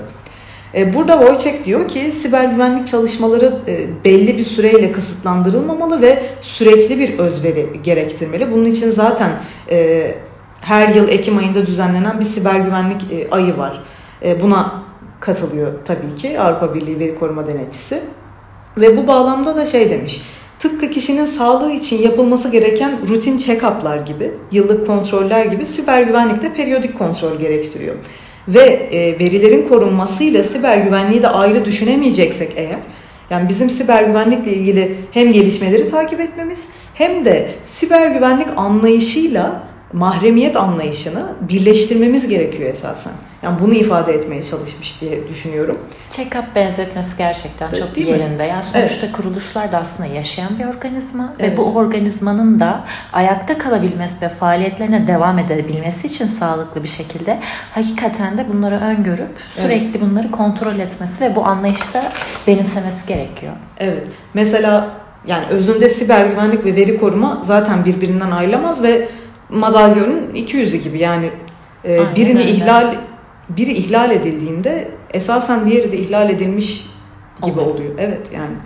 E, 0.75 0.93
burada 0.93 1.19
Wojciech 1.19 1.65
diyor 1.65 1.89
ki 1.89 2.13
siber 2.13 2.45
güvenlik 2.45 2.87
çalışmaları 2.87 3.59
e, 3.69 4.05
belli 4.05 4.39
bir 4.39 4.45
süreyle 4.45 4.93
kısıtlandırılmamalı 4.93 6.03
ve 6.03 6.23
sürekli 6.41 6.99
bir 6.99 7.19
özveri 7.19 7.83
gerektirmeli. 7.83 8.53
Bunun 8.53 8.65
için 8.65 8.91
zaten 8.91 9.31
e, 9.71 10.15
her 10.61 10.89
yıl 10.89 11.09
Ekim 11.09 11.39
ayında 11.39 11.67
düzenlenen 11.67 12.21
bir 12.21 12.25
siber 12.25 12.61
güvenlik 12.61 13.03
ayı 13.31 13.57
var. 13.57 13.83
Buna 14.43 14.83
katılıyor 15.21 15.73
tabii 15.85 16.15
ki 16.17 16.41
Avrupa 16.41 16.75
Birliği 16.75 16.99
Veri 16.99 17.19
Koruma 17.19 17.47
Denetçisi. 17.47 18.01
Ve 18.77 18.97
bu 18.97 19.07
bağlamda 19.07 19.57
da 19.57 19.67
şey 19.67 19.91
demiş, 19.91 20.23
tıpkı 20.59 20.91
kişinin 20.91 21.25
sağlığı 21.25 21.73
için 21.73 22.03
yapılması 22.03 22.49
gereken 22.49 23.09
rutin 23.09 23.39
check-up'lar 23.39 24.05
gibi, 24.05 24.31
yıllık 24.53 24.87
kontroller 24.87 25.47
gibi 25.47 25.67
siber 25.67 26.03
güvenlik 26.03 26.43
de 26.43 26.53
periyodik 26.53 26.99
kontrol 26.99 27.39
gerektiriyor. 27.39 27.95
Ve 28.49 28.61
e, 28.61 29.19
verilerin 29.19 29.69
korunmasıyla 29.69 30.45
siber 30.45 30.79
güvenliği 30.79 31.23
de 31.23 31.29
ayrı 31.29 31.65
düşünemeyeceksek 31.65 32.53
eğer, 32.57 32.79
yani 33.31 33.49
bizim 33.49 33.71
siber 33.71 34.03
güvenlikle 34.03 34.53
ilgili 34.53 34.97
hem 35.11 35.33
gelişmeleri 35.33 35.91
takip 35.91 36.21
etmemiz 36.21 36.71
hem 36.95 37.25
de 37.25 37.51
siber 37.65 38.11
güvenlik 38.11 38.49
anlayışıyla 38.57 39.63
mahremiyet 39.93 40.57
anlayışını 40.57 41.27
birleştirmemiz 41.41 42.29
gerekiyor 42.29 42.71
esasen. 42.71 43.13
Yani 43.43 43.59
bunu 43.61 43.75
ifade 43.75 44.13
etmeye 44.13 44.43
çalışmış 44.43 45.01
diye 45.01 45.29
düşünüyorum. 45.29 45.79
Check-up 46.11 46.45
benzetmesi 46.55 47.09
gerçekten 47.19 47.69
Evet, 47.69 47.79
çok 47.79 47.97
değil 47.97 48.07
yerinde. 48.07 48.43
mi? 48.45 48.49
Yani 48.49 48.63
sonuçta 48.63 49.13
kuruluşlar 49.13 49.73
da 49.73 49.79
aslında 49.79 50.09
yaşayan 50.09 50.59
bir 50.59 50.65
organizma 50.65 51.35
ve 51.39 51.47
Evet. 51.47 51.59
bu 51.59 51.63
organizmanın 51.63 52.61
da 52.61 52.85
ayakta 53.13 53.59
kalabilmesi 53.59 54.15
ve 54.23 54.29
faaliyetlerine 54.29 55.07
devam 55.07 55.39
edebilmesi 55.39 56.07
için 56.07 56.27
sağlıklı 56.27 56.83
bir 56.83 56.89
şekilde 56.89 57.41
hakikaten 57.73 58.39
de 58.39 58.47
bunları 58.53 58.81
öngörüp 58.81 59.37
sürekli 59.57 60.01
bunları 60.01 60.31
kontrol 60.31 60.79
etmesi 60.79 61.25
ve 61.25 61.37
bu 61.37 61.45
anlayışta 61.45 62.03
benimsemesi 62.47 63.07
gerekiyor. 63.07 63.53
Evet. 63.79 64.07
Mesela 64.35 64.89
yani 65.27 65.47
özünde 65.47 65.89
siber 65.89 66.27
güvenlik 66.27 66.65
ve 66.65 66.77
veri 66.77 66.99
koruma 66.99 67.39
zaten 67.43 67.85
birbirinden 67.85 68.31
ayrılamaz 68.31 68.83
ve 68.83 69.09
madalyonun 69.51 70.35
iki 70.35 70.57
yüzü 70.57 70.77
gibi. 70.77 70.99
Yani 70.99 71.31
e, 71.85 71.99
Aynen 71.99 72.17
birini 72.17 72.39
öyle. 72.39 72.51
ihlal 72.51 72.95
biri 73.49 73.73
ihlal 73.73 74.11
edildiğinde 74.11 74.89
esasen 75.11 75.71
diğeri 75.71 75.93
de 75.93 75.97
ihlal 75.99 76.31
edilmiş 76.31 76.87
gibi 77.45 77.61
Oluyor. 77.61 77.75
oluyor. 77.75 77.95
Evet 77.99 78.31
yani. 78.35 78.57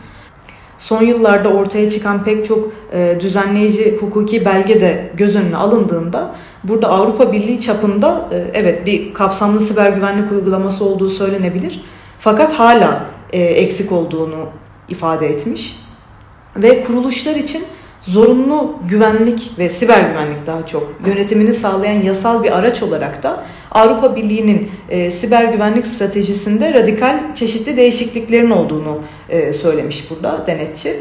Son 0.78 1.02
yıllarda 1.02 1.48
ortaya 1.48 1.90
çıkan 1.90 2.24
pek 2.24 2.46
çok 2.46 2.72
e, 2.92 3.16
düzenleyici 3.20 3.98
hukuki 4.00 4.44
belge 4.44 4.80
de 4.80 5.10
göz 5.14 5.36
önüne 5.36 5.56
alındığında 5.56 6.34
burada 6.64 6.88
Avrupa 6.88 7.32
Birliği 7.32 7.60
çapında 7.60 8.28
e, 8.32 8.50
evet 8.54 8.86
bir 8.86 9.14
kapsamlı 9.14 9.60
siber 9.60 9.90
güvenlik 9.90 10.32
uygulaması 10.32 10.84
olduğu 10.84 11.10
söylenebilir. 11.10 11.84
Fakat 12.18 12.52
hala 12.52 13.06
e, 13.32 13.40
eksik 13.42 13.92
olduğunu 13.92 14.48
ifade 14.88 15.28
etmiş. 15.28 15.76
Ve 16.56 16.84
kuruluşlar 16.84 17.34
için 17.34 17.64
zorunlu 18.02 18.74
güvenlik 18.88 19.50
ve 19.58 19.68
siber 19.68 20.00
güvenlik 20.00 20.46
daha 20.46 20.66
çok 20.66 20.92
yönetimini 21.06 21.54
sağlayan 21.54 22.02
yasal 22.02 22.42
bir 22.42 22.58
araç 22.58 22.82
olarak 22.82 23.22
da 23.22 23.44
Avrupa 23.70 24.16
Birliği'nin 24.16 24.70
e, 24.88 25.10
siber 25.10 25.44
güvenlik 25.44 25.86
stratejisinde 25.86 26.74
radikal 26.74 27.34
çeşitli 27.34 27.76
değişikliklerin 27.76 28.50
olduğunu 28.50 28.98
e, 29.28 29.52
söylemiş 29.52 30.10
burada 30.10 30.46
denetçi. 30.46 30.96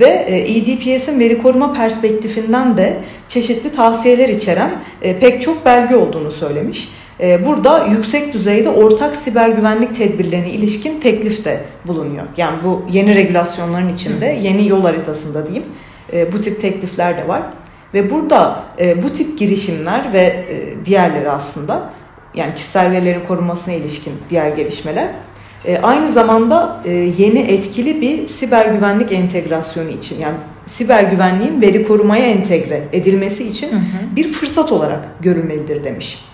Ve 0.00 0.08
e, 0.08 0.38
EDPS'in 0.38 1.20
veri 1.20 1.42
koruma 1.42 1.72
perspektifinden 1.72 2.76
de 2.76 2.96
çeşitli 3.28 3.72
tavsiyeler 3.72 4.28
içeren 4.28 4.70
e, 5.02 5.18
pek 5.18 5.42
çok 5.42 5.66
belge 5.66 5.96
olduğunu 5.96 6.32
söylemiş. 6.32 6.88
E, 7.20 7.46
Burada 7.46 7.86
yüksek 7.86 8.32
düzeyde 8.32 8.68
ortak 8.68 9.16
siber 9.16 9.48
güvenlik 9.48 9.94
tedbirlerine 9.94 10.50
ilişkin 10.50 11.00
teklif 11.00 11.44
de 11.44 11.60
bulunuyor. 11.86 12.24
Yani 12.36 12.58
bu 12.64 12.82
yeni 12.90 13.14
regülasyonların 13.14 13.88
içinde, 13.88 14.38
yeni 14.42 14.68
yol 14.68 14.82
haritasında 14.82 15.46
diyeyim 15.46 15.64
e, 16.12 16.32
bu 16.32 16.40
tip 16.40 16.60
teklifler 16.60 17.18
de 17.18 17.28
var. 17.28 17.42
Ve 17.94 18.10
burada 18.10 18.64
e, 18.78 19.02
bu 19.02 19.12
tip 19.12 19.38
girişimler 19.38 20.12
ve 20.12 20.20
e, 20.20 20.84
diğerleri 20.84 21.30
aslında 21.30 21.90
yani 22.34 22.54
kişisel 22.54 22.90
verilerin 22.90 23.24
korunmasına 23.24 23.74
ilişkin 23.74 24.12
diğer 24.30 24.48
gelişmeler 24.48 25.08
e, 25.64 25.78
aynı 25.78 26.08
zamanda 26.08 26.80
e, 26.84 26.90
yeni 26.90 27.38
etkili 27.38 28.00
bir 28.00 28.26
siber 28.26 28.66
güvenlik 28.66 29.12
entegrasyonu 29.12 29.88
için 29.88 30.20
yani 30.20 30.36
siber 30.66 31.04
güvenliğin 31.04 31.62
veri 31.62 31.86
korumaya 31.86 32.26
entegre 32.26 32.88
edilmesi 32.92 33.48
için 33.48 33.70
Hı 33.70 33.76
hı. 33.76 34.16
bir 34.16 34.28
fırsat 34.28 34.72
olarak 34.72 35.08
görülmelidir 35.20 35.84
demiş. 35.84 36.24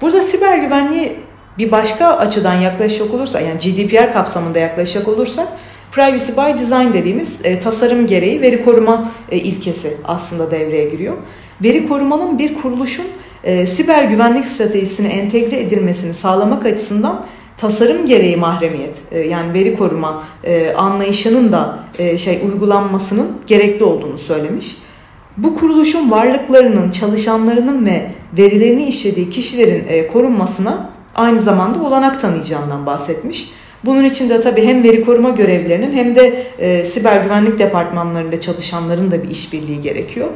Burada 0.00 0.22
siber 0.22 0.58
güvenliği 0.58 1.12
bir 1.58 1.70
başka 1.70 2.06
açıdan 2.06 2.54
yaklaşacak 2.54 3.14
olursa 3.14 3.40
yani 3.40 3.58
GDPR 3.58 4.12
kapsamında 4.12 4.58
yaklaşacak 4.58 5.08
olursak 5.08 5.48
privacy 5.94 6.32
by 6.32 6.58
design 6.58 6.92
dediğimiz 6.92 7.40
e, 7.44 7.58
tasarım 7.58 8.06
gereği 8.06 8.40
veri 8.40 8.64
koruma 8.64 9.10
e, 9.30 9.38
ilkesi 9.38 9.96
aslında 10.04 10.50
devreye 10.50 10.88
giriyor. 10.88 11.16
Veri 11.62 11.88
korumanın 11.88 12.38
bir 12.38 12.54
kuruluşun 12.54 13.06
e, 13.44 13.66
siber 13.66 14.04
güvenlik 14.04 14.46
stratejisine 14.46 15.08
entegre 15.08 15.60
edilmesini 15.60 16.14
sağlamak 16.14 16.66
açısından 16.66 17.26
tasarım 17.56 18.06
gereği 18.06 18.36
mahremiyet 18.36 19.02
e, 19.12 19.18
yani 19.18 19.54
veri 19.54 19.76
koruma 19.76 20.24
e, 20.44 20.72
anlayışının 20.72 21.52
da 21.52 21.78
e, 21.98 22.18
şey 22.18 22.40
uygulanmasının 22.46 23.28
gerekli 23.46 23.84
olduğunu 23.84 24.18
söylemiş. 24.18 24.76
Bu 25.36 25.54
kuruluşun 25.54 26.10
varlıklarının, 26.10 26.90
çalışanlarının 26.90 27.86
ve 27.86 28.10
verilerini 28.38 28.86
işlediği 28.86 29.30
kişilerin 29.30 29.84
e, 29.88 30.06
korunmasına 30.06 30.90
aynı 31.14 31.40
zamanda 31.40 31.82
olanak 31.82 32.20
tanıyacağından 32.20 32.86
bahsetmiş. 32.86 33.50
Bunun 33.86 34.04
için 34.04 34.30
de 34.30 34.40
tabii 34.40 34.66
hem 34.66 34.82
veri 34.82 35.04
koruma 35.04 35.30
görevlilerinin 35.30 35.92
hem 35.92 36.14
de 36.14 36.46
e, 36.58 36.84
siber 36.84 37.22
güvenlik 37.22 37.58
departmanlarında 37.58 38.40
çalışanların 38.40 39.10
da 39.10 39.22
bir 39.22 39.30
işbirliği 39.30 39.80
gerekiyor. 39.80 40.28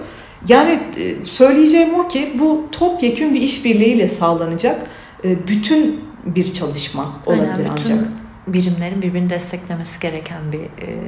Yani 0.49 0.71
e, 0.71 1.25
söyleyeceğim 1.25 1.95
o 1.95 2.09
ki 2.09 2.33
bu 2.39 2.65
topyekün 2.73 3.35
bir 3.35 3.41
işbirliğiyle 3.41 4.09
sağlanacak 4.09 4.87
e, 5.25 5.49
bütün 5.49 6.01
bir 6.25 6.53
çalışma 6.53 7.13
olabilir 7.27 7.49
Aynen, 7.49 7.77
bütün 7.77 7.93
ancak. 7.93 8.28
Birimlerin 8.53 9.03
birbirini 9.03 9.31
desteklemesi 9.31 10.01
gereken 10.01 10.53
bir 10.53 10.59
e, 10.61 11.01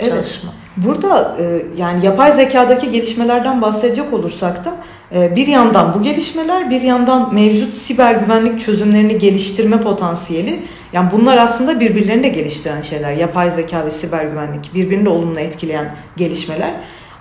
Evet. 0.00 0.12
çalışma. 0.12 0.50
Burada 0.76 1.36
e, 1.40 1.62
yani 1.76 2.06
yapay 2.06 2.32
zekadaki 2.32 2.90
gelişmelerden 2.90 3.62
bahsedecek 3.62 4.12
olursak 4.12 4.64
da 4.64 4.74
e, 5.14 5.36
bir 5.36 5.46
yandan 5.46 5.94
bu 5.94 6.02
gelişmeler 6.02 6.70
bir 6.70 6.82
yandan 6.82 7.34
mevcut 7.34 7.74
siber 7.74 8.14
güvenlik 8.14 8.60
çözümlerini 8.60 9.18
geliştirme 9.18 9.80
potansiyeli 9.80 10.62
yani 10.92 11.10
bunlar 11.10 11.36
aslında 11.36 11.80
birbirlerini 11.80 12.22
de 12.22 12.28
geliştiren 12.28 12.82
şeyler. 12.82 13.12
Yapay 13.12 13.50
zeka 13.50 13.86
ve 13.86 13.90
siber 13.90 14.24
güvenlik 14.24 14.74
birbirini 14.74 15.04
de 15.04 15.08
olumlu 15.08 15.40
etkileyen 15.40 15.96
gelişmeler. 16.16 16.70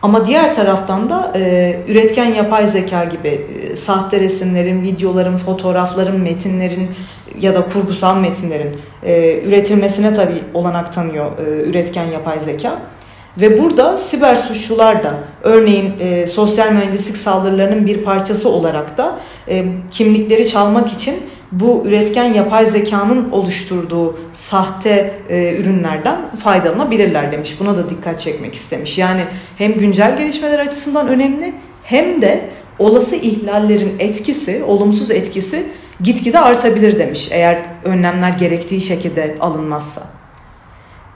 Ama 0.05 0.25
diğer 0.25 0.53
taraftan 0.53 1.09
da 1.09 1.31
e, 1.35 1.75
üretken 1.87 2.33
yapay 2.33 2.67
zeka 2.67 3.03
gibi 3.03 3.27
e, 3.27 3.75
sahte 3.75 4.19
resimlerin, 4.19 4.81
videoların, 4.81 5.37
fotoğrafların, 5.37 6.19
metinlerin 6.19 6.89
ya 7.41 7.55
da 7.55 7.65
kurgusal 7.65 8.17
metinlerin 8.17 8.77
e, 9.03 9.41
üretilmesine 9.43 10.13
tabii 10.13 10.41
olanak 10.53 10.93
tanıyor 10.93 11.25
e, 11.39 11.69
üretken 11.69 12.05
yapay 12.05 12.39
zeka. 12.39 12.79
Ve 13.41 13.63
burada 13.63 13.97
siber 13.97 14.35
suçlular 14.35 15.03
da 15.03 15.13
örneğin 15.43 15.93
e, 15.99 16.27
sosyal 16.27 16.71
mühendislik 16.71 17.17
saldırılarının 17.17 17.85
bir 17.85 18.03
parçası 18.03 18.49
olarak 18.49 18.97
da 18.97 19.19
e, 19.49 19.65
kimlikleri 19.91 20.47
çalmak 20.47 20.91
için 20.91 21.15
bu 21.51 21.83
üretken 21.85 22.33
yapay 22.33 22.65
zekanın 22.65 23.31
oluşturduğu 23.31 24.19
sahte 24.33 25.19
e, 25.29 25.55
ürünlerden 25.55 26.35
faydalanabilirler 26.35 27.31
demiş. 27.31 27.59
Buna 27.59 27.75
da 27.75 27.89
dikkat 27.89 28.19
çekmek 28.19 28.55
istemiş. 28.55 28.97
Yani 28.97 29.21
hem 29.57 29.73
güncel 29.73 30.17
gelişmeler 30.17 30.59
açısından 30.59 31.07
önemli 31.07 31.53
hem 31.83 32.21
de 32.21 32.49
olası 32.79 33.15
ihlallerin 33.15 33.95
etkisi, 33.99 34.63
olumsuz 34.63 35.11
etkisi 35.11 35.63
gitgide 36.01 36.39
artabilir 36.39 36.99
demiş. 36.99 37.29
Eğer 37.31 37.57
önlemler 37.83 38.29
gerektiği 38.29 38.81
şekilde 38.81 39.37
alınmazsa. 39.39 40.03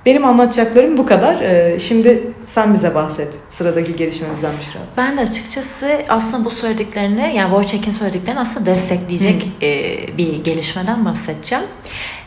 Benim 0.09 0.25
anlatacaklarım 0.25 0.97
bu 0.97 1.05
kadar. 1.05 1.41
Ee, 1.41 1.79
Şimdi 1.79 2.33
sen 2.45 2.73
bize 2.73 2.95
bahset 2.95 3.33
sıradaki 3.49 3.95
gelişmemizden 3.95 4.51
Büşra. 4.59 4.79
Ben 4.97 5.17
de 5.17 5.21
açıkçası 5.21 6.01
aslında 6.09 6.45
bu 6.45 6.49
söylediklerini 6.51 7.35
yani 7.35 7.49
Wojciech'in 7.49 7.91
söylediklerini 7.91 8.39
aslında 8.39 8.65
destekleyecek 8.65 9.51
e, 9.61 9.97
bir 10.17 10.43
gelişmeden 10.43 11.05
bahsedeceğim. 11.05 11.63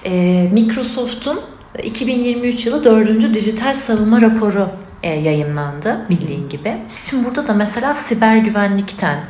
E, 0.04 0.10
Microsoft'un 0.52 1.40
2023 1.82 2.66
yılı 2.66 2.84
4. 2.84 3.34
dijital 3.34 3.74
savunma 3.74 4.20
raporu 4.20 4.68
e, 5.02 5.10
yayınlandı 5.10 6.06
bildiğin 6.10 6.48
gibi. 6.48 6.76
Şimdi 7.02 7.24
burada 7.24 7.48
da 7.48 7.54
mesela 7.54 7.94
siber 7.94 8.36
güvenlikten, 8.36 9.20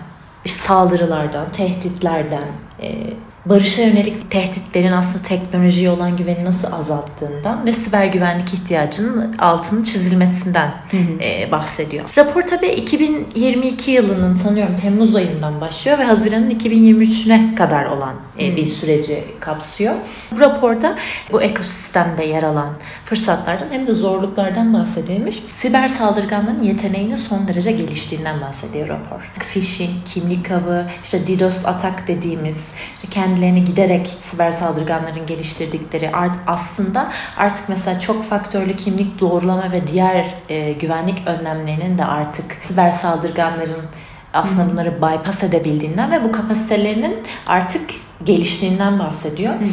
işte 0.45 0.63
saldırılardan, 0.63 1.53
tehditlerden, 1.53 2.49
e, 2.83 3.13
barışa 3.47 3.83
yönelik 3.83 4.31
tehditlerin 4.31 4.93
aslında 4.93 5.23
teknolojiye 5.23 5.91
olan 5.91 6.17
güveni 6.17 6.45
nasıl 6.45 6.73
azalttığından 6.73 7.67
ve 7.67 7.73
siber 7.73 8.07
güvenlik 8.07 8.55
ihtiyacının 8.55 9.39
altının 9.39 9.85
çizilmesinden 9.85 10.75
Hı 10.91 10.97
hı. 10.97 11.23
e, 11.23 11.53
bahsediyor. 11.53 12.05
Rapor 12.19 12.43
tabii 12.43 12.67
2022 12.67 13.91
yılının 13.91 14.37
sanıyorum 14.37 14.77
Temmuz 14.77 15.15
ayından 15.15 15.61
başlıyor 15.61 15.99
ve 15.99 16.05
Haziran'ın 16.05 16.51
2023'üne 16.51 17.55
kadar 17.55 17.87
olan 17.87 18.15
e, 18.41 18.57
bir 18.57 18.67
süreci 18.67 19.25
kapsıyor. 19.41 19.95
Bu 20.33 20.41
raporda 20.41 20.97
bu 21.33 21.43
ekosistemde 21.43 22.25
yer 22.25 22.43
alan 22.43 22.71
fırsatlardan 23.05 23.69
hem 23.71 23.87
de 23.87 23.93
zorluklardan 23.93 24.75
bahsedilmiş. 24.75 25.43
Siber 25.57 25.89
saldırganların 25.89 26.63
yeteneğinin 26.63 27.17
son 27.17 27.49
derece 27.49 27.73
geliştiğinden 27.73 28.41
bahsediyor 28.41 28.89
rapor. 28.89 29.33
Phishing, 29.53 29.91
kimlik 30.05 30.51
avı, 30.51 30.87
işte 31.05 31.27
DDoS 31.27 31.67
atak 31.67 32.09
dediğimiz, 32.09 32.69
işte 32.95 33.09
kendi 33.11 33.32
kendilerini 33.33 33.65
giderek 33.65 34.17
siber 34.31 34.51
saldırganların 34.51 35.27
geliştirdikleri 35.27 36.11
art, 36.11 36.37
aslında 36.47 37.13
artık 37.37 37.69
mesela 37.69 38.01
çok 38.01 38.25
faktörlü 38.25 38.77
kimlik 38.77 39.21
doğrulama 39.21 39.73
ve 39.73 39.87
diğer 39.87 40.35
e, 40.49 40.73
güvenlik 40.73 41.19
önlemlerinin 41.27 41.99
de 41.99 42.05
artık 42.05 42.45
siber 42.63 42.91
saldırganların 42.91 43.85
aslında 44.33 44.73
bunları 44.73 44.97
bypass 44.97 45.43
edebildiğinden 45.43 46.11
ve 46.13 46.25
bu 46.25 46.33
kapasitelerinin 46.33 47.17
artık 47.47 47.91
geliştiğinden 48.25 48.99
bahsediyor. 48.99 49.55
Hı 49.55 49.65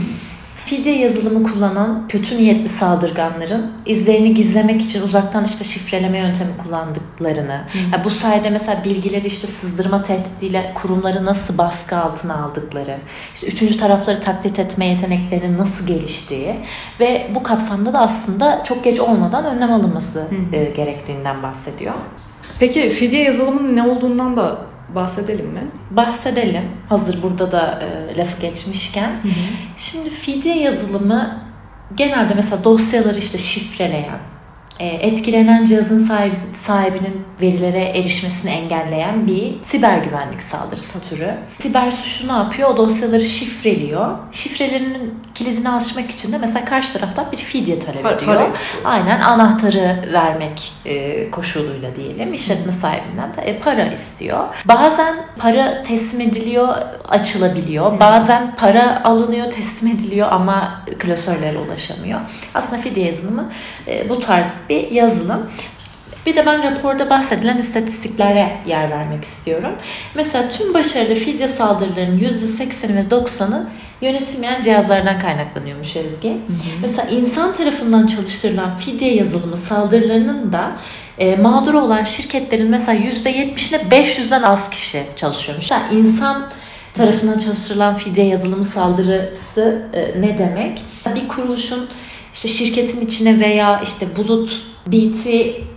fidye 0.69 0.99
yazılımı 0.99 1.43
kullanan 1.43 2.07
kötü 2.07 2.37
niyetli 2.37 2.69
saldırganların 2.69 3.71
izlerini 3.85 4.33
gizlemek 4.33 4.81
için 4.81 5.01
uzaktan 5.01 5.43
işte 5.43 5.63
şifreleme 5.63 6.17
yöntemi 6.17 6.57
kullandıklarını, 6.63 7.61
yani 7.93 8.03
bu 8.03 8.09
sayede 8.09 8.49
mesela 8.49 8.83
bilgileri 8.83 9.27
işte 9.27 9.47
sızdırma 9.47 10.03
tehdidiyle 10.03 10.71
kurumları 10.75 11.25
nasıl 11.25 11.57
baskı 11.57 11.97
altına 11.97 12.43
aldıkları, 12.43 12.97
işte 13.35 13.47
üçüncü 13.47 13.77
tarafları 13.77 14.19
taklit 14.21 14.59
etme 14.59 14.85
yeteneklerinin 14.85 15.57
nasıl 15.57 15.87
geliştiği 15.87 16.55
ve 16.99 17.31
bu 17.35 17.43
kapsamda 17.43 17.93
da 17.93 17.99
aslında 17.99 18.63
çok 18.63 18.83
geç 18.83 18.99
olmadan 18.99 19.45
önlem 19.45 19.73
alınması 19.73 20.19
Hı. 20.19 20.55
E, 20.55 20.63
gerektiğinden 20.63 21.43
bahsediyor. 21.43 21.93
Peki 22.59 22.89
fidye 22.89 23.23
yazılımının 23.23 23.75
ne 23.75 23.83
olduğundan 23.83 24.37
da 24.37 24.68
bahsedelim 24.95 25.47
mi? 25.47 25.61
Bahsedelim. 25.91 26.63
Hazır 26.89 27.23
burada 27.23 27.51
da 27.51 27.83
e, 27.83 28.17
lafı 28.17 28.41
geçmişken. 28.41 29.09
Hı 29.09 29.27
hı. 29.27 29.31
Şimdi 29.77 30.09
fidye 30.09 30.59
yazılımı 30.59 31.43
genelde 31.95 32.33
mesela 32.33 32.63
dosyaları 32.63 33.17
işte 33.17 33.37
şifreleyen, 33.37 34.19
e, 34.79 34.87
etkilenen 34.87 35.65
cihazın 35.65 36.05
sahibi, 36.05 36.35
sahibinin 36.61 37.25
verilere 37.41 37.83
erişmesini 37.83 38.51
engelleyen 38.51 39.27
bir 39.27 39.63
siber 39.63 39.97
güvenlik 39.97 40.43
saldırısı 40.43 41.09
türü. 41.09 41.33
Siber 41.59 41.91
suçu 41.91 42.27
ne 42.27 42.31
yapıyor? 42.31 42.69
O 42.69 42.77
dosyaları 42.77 43.25
şifreliyor. 43.25 44.09
Şifrelerinin 44.31 45.19
kilidini 45.35 45.69
açmak 45.69 46.09
için 46.09 46.31
de 46.31 46.37
mesela 46.37 46.65
karşı 46.65 46.93
taraftan 46.93 47.31
bir 47.31 47.37
fidye 47.37 47.79
talep 47.79 48.05
Par- 48.05 48.17
ediyor. 48.17 48.41
Aynen 48.85 49.19
anahtarı 49.21 50.09
vermek 50.13 50.71
e, 50.85 51.31
koşuluyla 51.31 51.95
diyelim. 51.95 52.33
İşletme 52.33 52.71
sahibinden 52.71 53.35
de 53.35 53.41
e, 53.41 53.59
para 53.59 53.85
istiyor. 53.85 54.39
Bazen 54.65 55.15
para 55.37 55.83
teslim 55.83 56.21
ediliyor, 56.21 56.67
açılabiliyor. 57.09 57.99
Bazen 57.99 58.55
para 58.55 59.03
alınıyor, 59.03 59.51
teslim 59.51 59.91
ediliyor 59.91 60.27
ama 60.31 60.81
klasörlere 60.99 61.57
ulaşamıyor. 61.57 62.19
Aslında 62.55 62.81
fidye 62.81 63.05
yazılımı 63.05 63.51
e, 63.87 64.09
bu 64.09 64.19
tarz 64.19 64.45
bir 64.69 64.91
yazılım. 64.91 65.49
Bir 66.25 66.35
de 66.35 66.45
ben 66.45 66.63
raporda 66.63 67.09
bahsedilen 67.09 67.57
istatistiklere 67.57 68.57
yer 68.65 68.89
vermek 68.91 69.23
istiyorum. 69.23 69.71
Mesela 70.15 70.49
tüm 70.49 70.73
başarılı 70.73 71.15
fidye 71.15 71.47
saldırılarının 71.47 72.19
%80'i 72.19 72.95
ve 72.95 73.01
90'ı 73.01 73.69
yönetilmeyen 74.01 74.61
cihazlardan 74.61 75.19
kaynaklanıyormuş 75.19 75.95
Ezgi. 75.95 76.29
Hı 76.29 76.33
hı. 76.33 76.37
Mesela 76.81 77.09
insan 77.09 77.53
tarafından 77.53 78.07
çalıştırılan 78.07 78.77
fidye 78.77 79.15
yazılımı 79.15 79.57
saldırılarının 79.57 80.53
da 80.53 80.71
e, 81.17 81.35
mağdur 81.35 81.73
olan 81.73 82.03
şirketlerin 82.03 82.69
mesela 82.69 82.99
%70'ine 82.99 83.89
500'den 83.91 84.43
az 84.43 84.69
kişi 84.69 85.03
çalışıyormuş. 85.15 85.71
Yani 85.71 85.99
insan 85.99 86.49
tarafından 86.93 87.37
çalıştırılan 87.37 87.95
fidye 87.95 88.25
yazılımı 88.25 88.63
saldırısı 88.63 89.81
e, 89.93 90.21
ne 90.21 90.37
demek? 90.37 90.83
Bir 91.15 91.27
kuruluşun 91.27 91.89
işte 92.33 92.47
şirketin 92.47 93.05
içine 93.05 93.39
veya 93.39 93.81
işte 93.83 94.05
bulut 94.17 94.61
BT 94.91 95.27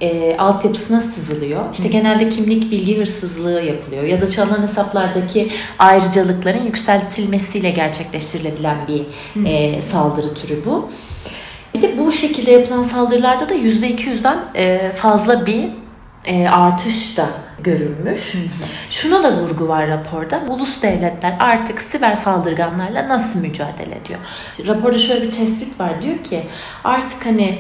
e, 0.01 0.37
altyapısına 0.37 1.01
sızılıyor. 1.01 1.65
İşte 1.73 1.89
genelde 1.89 2.29
kimlik 2.29 2.71
bilgi 2.71 2.99
hırsızlığı 2.99 3.63
yapılıyor 3.63 4.03
ya 4.03 4.21
da 4.21 4.31
çalınan 4.31 4.63
hesaplardaki 4.63 5.51
ayrıcalıkların 5.79 6.65
yükseltilmesiyle 6.65 7.71
gerçekleştirilebilen 7.71 8.77
bir 8.89 9.05
e, 9.47 9.81
saldırı 9.81 10.35
türü 10.35 10.65
bu. 10.65 10.91
Bir 11.75 11.83
de 11.83 11.99
bu 11.99 12.13
şekilde 12.13 12.51
yapılan 12.51 12.83
saldırılarda 12.83 13.49
da 13.49 13.55
%200'den 13.55 14.45
e, 14.55 14.91
fazla 14.91 15.47
bir 15.47 15.69
e, 16.25 16.49
artış 16.49 17.19
da 17.19 17.27
görülmüş. 17.63 18.35
Hı 18.35 18.39
hı. 18.39 18.43
Şuna 18.91 19.23
da 19.23 19.33
vurgu 19.33 19.69
var 19.69 19.89
raporda. 19.89 20.43
Ulus 20.49 20.83
devletler 20.83 21.37
artık 21.39 21.81
siber 21.81 22.15
saldırganlarla 22.15 23.09
nasıl 23.09 23.39
mücadele 23.39 23.99
ediyor? 24.05 24.21
Raporda 24.67 24.99
şöyle 24.99 25.23
bir 25.27 25.33
tespit 25.33 25.81
var. 25.81 26.03
Diyor 26.03 26.19
ki 26.19 26.43
artık 26.85 27.27
hani 27.27 27.59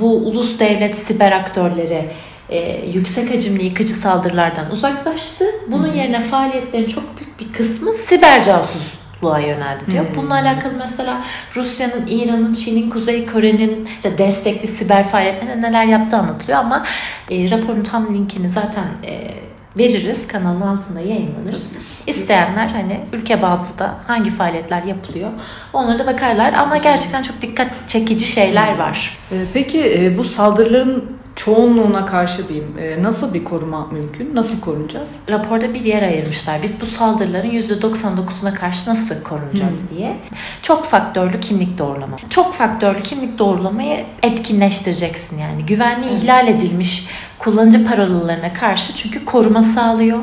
bu 0.00 0.16
ulus 0.16 0.58
devlet 0.58 0.98
siber 0.98 1.32
aktörleri 1.32 2.10
e, 2.48 2.86
yüksek 2.86 3.34
hacimli 3.34 3.64
yıkıcı 3.64 3.92
saldırılardan 3.92 4.70
uzaklaştı. 4.70 5.44
Bunun 5.68 5.92
hı. 5.92 5.96
yerine 5.96 6.20
faaliyetlerin 6.20 6.88
çok 6.88 7.04
büyük 7.18 7.40
bir 7.40 7.52
kısmı 7.52 7.92
siber 7.94 8.44
casus 8.44 9.02
bozukluğa 9.22 9.38
yöneldi 9.38 9.90
diyor. 9.90 10.04
Hmm. 10.04 10.14
Bununla 10.14 10.34
alakalı 10.34 10.72
mesela 10.78 11.24
Rusya'nın, 11.56 12.06
İran'ın, 12.06 12.52
Çin'in, 12.52 12.90
Kuzey 12.90 13.26
Kore'nin 13.26 13.84
işte 13.84 14.18
destekli 14.18 14.68
siber 14.68 15.08
faaliyetlerine 15.08 15.62
neler 15.62 15.84
yaptığı 15.84 16.16
anlatılıyor 16.16 16.58
ama 16.58 16.84
e, 17.30 17.50
raporun 17.50 17.82
tam 17.82 18.14
linkini 18.14 18.48
zaten 18.48 18.84
e, 19.04 19.34
veririz. 19.76 20.28
Kanalın 20.28 20.60
altında 20.60 21.00
yayınlanır. 21.00 21.58
İsteyenler 22.06 22.66
hani 22.66 23.00
ülke 23.12 23.42
bazlı 23.42 23.78
da 23.78 23.94
hangi 24.06 24.30
faaliyetler 24.30 24.82
yapılıyor 24.82 25.30
onlara 25.72 25.98
da 25.98 26.06
bakarlar. 26.06 26.52
Ama 26.52 26.76
gerçekten 26.76 27.22
çok 27.22 27.42
dikkat 27.42 27.68
çekici 27.88 28.26
şeyler 28.26 28.78
var. 28.78 29.18
E, 29.32 29.36
peki 29.54 29.94
e, 29.98 30.18
bu 30.18 30.24
saldırıların 30.24 31.22
çoğunluğuna 31.36 32.06
karşı 32.06 32.48
diyeyim 32.48 32.78
e, 32.78 33.02
nasıl 33.02 33.34
bir 33.34 33.44
koruma 33.44 33.86
mümkün? 33.86 34.36
Nasıl 34.36 34.60
korunacağız? 34.60 35.20
Raporda 35.30 35.74
bir 35.74 35.84
yer 35.84 36.02
ayırmışlar. 36.02 36.62
Biz 36.62 36.80
bu 36.80 36.86
saldırıların 36.86 37.50
%99'una 37.50 38.54
karşı 38.54 38.90
nasıl 38.90 39.22
korunacağız 39.22 39.80
hmm. 39.80 39.96
diye. 39.96 40.16
Çok 40.62 40.84
faktörlü 40.84 41.40
kimlik 41.40 41.78
doğrulama. 41.78 42.16
Çok 42.30 42.54
faktörlü 42.54 43.02
kimlik 43.02 43.38
doğrulamayı 43.38 44.04
etkinleştireceksin 44.22 45.38
yani. 45.38 45.66
Güvenliği 45.66 46.10
hmm. 46.10 46.18
ihlal 46.18 46.48
edilmiş 46.48 47.08
kullanıcı 47.42 47.86
parolalarına 47.86 48.52
karşı 48.52 48.96
çünkü 48.96 49.24
koruma 49.24 49.62
sağlıyor 49.62 50.18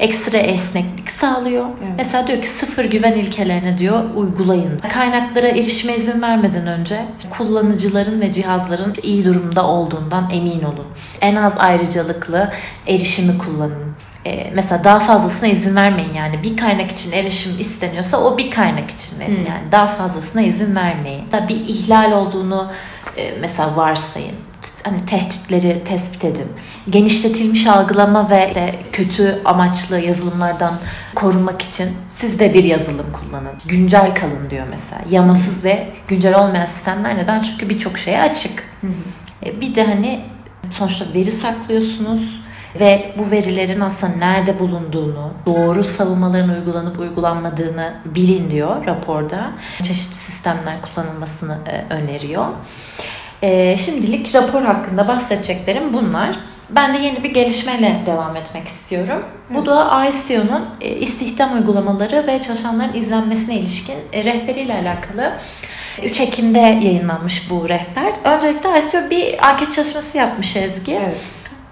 ekstra 0.00 0.38
esneklik 0.38 1.10
sağlıyor. 1.10 1.66
Evet. 1.82 1.92
Mesela 1.96 2.26
diyor 2.26 2.42
ki 2.42 2.48
sıfır 2.48 2.84
güven 2.84 3.12
ilkelerini 3.12 3.78
diyor 3.78 4.04
uygulayın. 4.16 4.78
Kaynaklara 4.78 5.48
erişime 5.48 5.96
izin 5.96 6.22
vermeden 6.22 6.66
önce 6.66 7.00
kullanıcıların 7.30 8.20
ve 8.20 8.32
cihazların 8.32 8.94
iyi 9.02 9.24
durumda 9.24 9.66
olduğundan 9.66 10.30
emin 10.30 10.62
olun. 10.62 10.86
En 11.20 11.36
az 11.36 11.52
ayrıcalıklı 11.58 12.52
erişimi 12.86 13.38
kullanın. 13.38 13.94
Ee, 14.26 14.50
mesela 14.54 14.84
daha 14.84 15.00
fazlasına 15.00 15.48
izin 15.48 15.76
vermeyin 15.76 16.14
yani 16.14 16.42
bir 16.42 16.56
kaynak 16.56 16.90
için 16.90 17.12
erişim 17.12 17.52
isteniyorsa 17.60 18.24
o 18.24 18.38
bir 18.38 18.50
kaynak 18.50 18.90
için 18.90 19.20
verin 19.20 19.36
hmm. 19.36 19.46
yani 19.46 19.72
daha 19.72 19.86
fazlasına 19.86 20.42
izin 20.42 20.76
vermeyin. 20.76 21.24
Bir 21.48 21.56
ihlal 21.56 22.12
olduğunu 22.12 22.70
e, 23.16 23.38
mesela 23.40 23.76
varsayın 23.76 24.34
hani 24.84 25.04
tehditleri 25.04 25.84
tespit 25.84 26.24
edin. 26.24 26.46
Genişletilmiş 26.90 27.66
algılama 27.66 28.30
ve 28.30 28.46
işte 28.48 28.74
kötü 28.92 29.40
amaçlı 29.44 30.00
yazılımlardan 30.00 30.74
korunmak 31.14 31.62
için 31.62 31.90
siz 32.08 32.38
de 32.38 32.54
bir 32.54 32.64
yazılım 32.64 33.06
kullanın. 33.12 33.52
Güncel 33.66 34.14
kalın 34.14 34.50
diyor 34.50 34.66
mesela. 34.70 35.02
Yamasız 35.10 35.64
ve 35.64 35.88
güncel 36.08 36.38
olmayan 36.38 36.64
sistemler 36.64 37.16
neden? 37.16 37.40
Çünkü 37.40 37.68
birçok 37.68 37.98
şeye 37.98 38.20
açık. 38.20 38.64
Hı 38.80 38.86
hı. 38.86 39.48
E, 39.48 39.60
bir 39.60 39.74
de 39.74 39.84
hani 39.84 40.24
sonuçta 40.70 41.04
veri 41.14 41.30
saklıyorsunuz 41.30 42.40
ve 42.80 43.14
bu 43.18 43.30
verilerin 43.30 43.80
aslında 43.80 44.16
nerede 44.16 44.58
bulunduğunu, 44.58 45.32
doğru 45.46 45.84
savunmaların 45.84 46.48
uygulanıp 46.48 46.98
uygulanmadığını 46.98 47.94
bilin 48.04 48.50
diyor 48.50 48.86
raporda. 48.86 49.52
Çeşitli 49.82 50.14
sistemler 50.14 50.76
kullanılmasını 50.82 51.58
e, 51.66 51.94
öneriyor. 51.94 52.46
E, 53.42 53.76
şimdilik 53.76 54.34
rapor 54.34 54.62
hakkında 54.62 55.08
bahsedeceklerim 55.08 55.92
bunlar. 55.92 56.38
Ben 56.70 56.94
de 56.94 56.98
yeni 56.98 57.24
bir 57.24 57.30
gelişmeyle 57.30 58.02
devam 58.06 58.36
etmek 58.36 58.68
istiyorum. 58.68 59.24
Hı. 59.48 59.54
Bu 59.54 59.66
da 59.66 60.06
ICO'nun 60.06 60.68
e, 60.80 60.96
istihdam 60.96 61.54
uygulamaları 61.54 62.26
ve 62.26 62.40
çalışanların 62.40 62.94
izlenmesine 62.94 63.54
ilişkin 63.54 63.96
e, 64.12 64.24
rehberiyle 64.24 64.74
alakalı. 64.74 65.32
3 66.02 66.20
Ekim'de 66.20 66.58
yayınlanmış 66.58 67.50
bu 67.50 67.68
rehber. 67.68 68.12
Öncelikle 68.24 68.68
ICO 68.78 69.10
bir 69.10 69.48
anket 69.48 69.72
çalışması 69.72 70.18
yapmış 70.18 70.56
Ezgi. 70.56 70.94
Evet. 70.94 71.20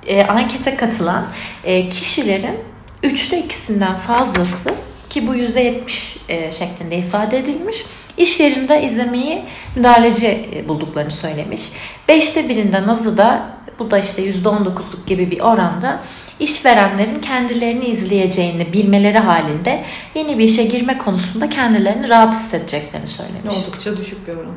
E, 0.06 0.24
ankete 0.26 0.76
katılan 0.76 1.24
e, 1.64 1.88
kişilerin 1.88 2.56
üçte 3.02 3.38
ikisinden 3.38 3.94
fazlası 3.94 4.68
ki 5.10 5.26
bu 5.26 5.36
%70 5.36 6.18
e, 6.28 6.52
şeklinde 6.52 6.96
ifade 6.96 7.38
edilmiş 7.38 7.84
İş 8.18 8.40
yerinde 8.40 8.82
izlemeyi 8.82 9.42
müdahaleci 9.76 10.48
e, 10.54 10.68
bulduklarını 10.68 11.10
söylemiş. 11.10 11.72
Beşte 12.08 12.48
birinden 12.48 12.88
azı 12.88 13.16
da 13.16 13.58
bu 13.78 13.90
da 13.90 13.98
işte 13.98 14.30
%19'luk 14.30 15.06
gibi 15.06 15.30
bir 15.30 15.40
oranda 15.40 16.02
işverenlerin 16.40 17.20
kendilerini 17.20 17.86
izleyeceğini 17.86 18.72
bilmeleri 18.72 19.18
halinde 19.18 19.84
yeni 20.14 20.38
bir 20.38 20.44
işe 20.44 20.64
girme 20.64 20.98
konusunda 20.98 21.48
kendilerini 21.48 22.08
rahat 22.08 22.34
hissedeceklerini 22.34 23.06
söylemiş. 23.06 23.54
Oldukça 23.56 23.96
düşük 23.96 24.28
bir 24.28 24.32
oran. 24.32 24.56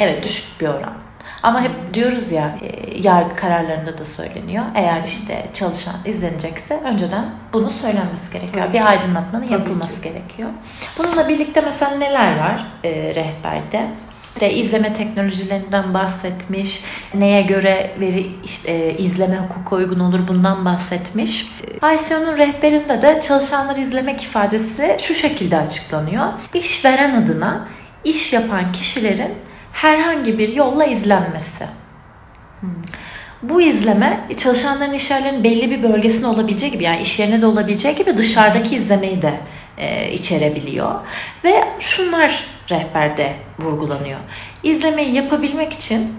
Evet 0.00 0.24
düşük 0.24 0.60
bir 0.60 0.68
oran. 0.68 0.94
Ama 1.42 1.62
hep 1.62 1.94
diyoruz 1.94 2.32
ya 2.32 2.56
e, 2.62 2.98
yargı 3.02 3.36
kararlarında 3.36 3.98
da 3.98 4.04
söyleniyor. 4.04 4.64
Eğer 4.74 5.04
işte 5.04 5.46
çalışan 5.54 5.94
izlenecekse 6.04 6.80
önceden 6.84 7.24
bunu 7.52 7.70
söylenmesi 7.70 8.32
gerekiyor. 8.32 8.66
Tabii. 8.66 8.76
Bir 8.76 8.86
aydınlatmanın 8.86 9.44
Tabii 9.44 9.52
yapılması 9.52 10.02
ki. 10.02 10.08
gerekiyor. 10.08 10.50
Bununla 10.98 11.28
birlikte 11.28 11.60
mesela 11.60 11.90
neler 11.96 12.38
var 12.38 12.66
e, 12.84 12.90
rehberde? 13.14 13.86
İşte 14.34 14.52
izleme 14.54 14.94
teknolojilerinden 14.94 15.94
bahsetmiş, 15.94 16.84
neye 17.14 17.42
göre 17.42 17.90
veri 18.00 18.30
işte, 18.44 18.72
e, 18.72 18.96
izleme 18.98 19.36
hukuka 19.38 19.76
uygun 19.76 20.00
olur 20.00 20.28
bundan 20.28 20.64
bahsetmiş. 20.64 21.46
ICO'nun 21.76 22.38
rehberinde 22.38 23.02
de 23.02 23.20
çalışanları 23.20 23.80
izlemek 23.80 24.22
ifadesi 24.22 24.96
şu 25.00 25.14
şekilde 25.14 25.56
açıklanıyor. 25.58 26.26
İşveren 26.54 27.22
adına 27.22 27.68
iş 28.04 28.32
yapan 28.32 28.72
kişilerin 28.72 29.34
herhangi 29.74 30.38
bir 30.38 30.48
yolla 30.48 30.84
izlenmesi. 30.84 31.64
Hmm. 32.60 32.70
Bu 33.42 33.60
izleme 33.60 34.20
çalışanların 34.36 34.92
iş 34.92 35.10
yerlerinin 35.10 35.44
belli 35.44 35.70
bir 35.70 35.82
bölgesinde 35.82 36.26
olabileceği 36.26 36.72
gibi 36.72 36.84
yani 36.84 37.02
iş 37.02 37.18
yerine 37.18 37.42
de 37.42 37.46
olabileceği 37.46 37.96
gibi 37.96 38.16
dışarıdaki 38.16 38.76
izlemeyi 38.76 39.22
de 39.22 39.34
e, 39.78 40.12
içerebiliyor. 40.12 40.94
Ve 41.44 41.64
şunlar 41.80 42.44
rehberde 42.70 43.32
vurgulanıyor. 43.58 44.18
İzlemeyi 44.62 45.14
yapabilmek 45.14 45.72
için 45.72 46.12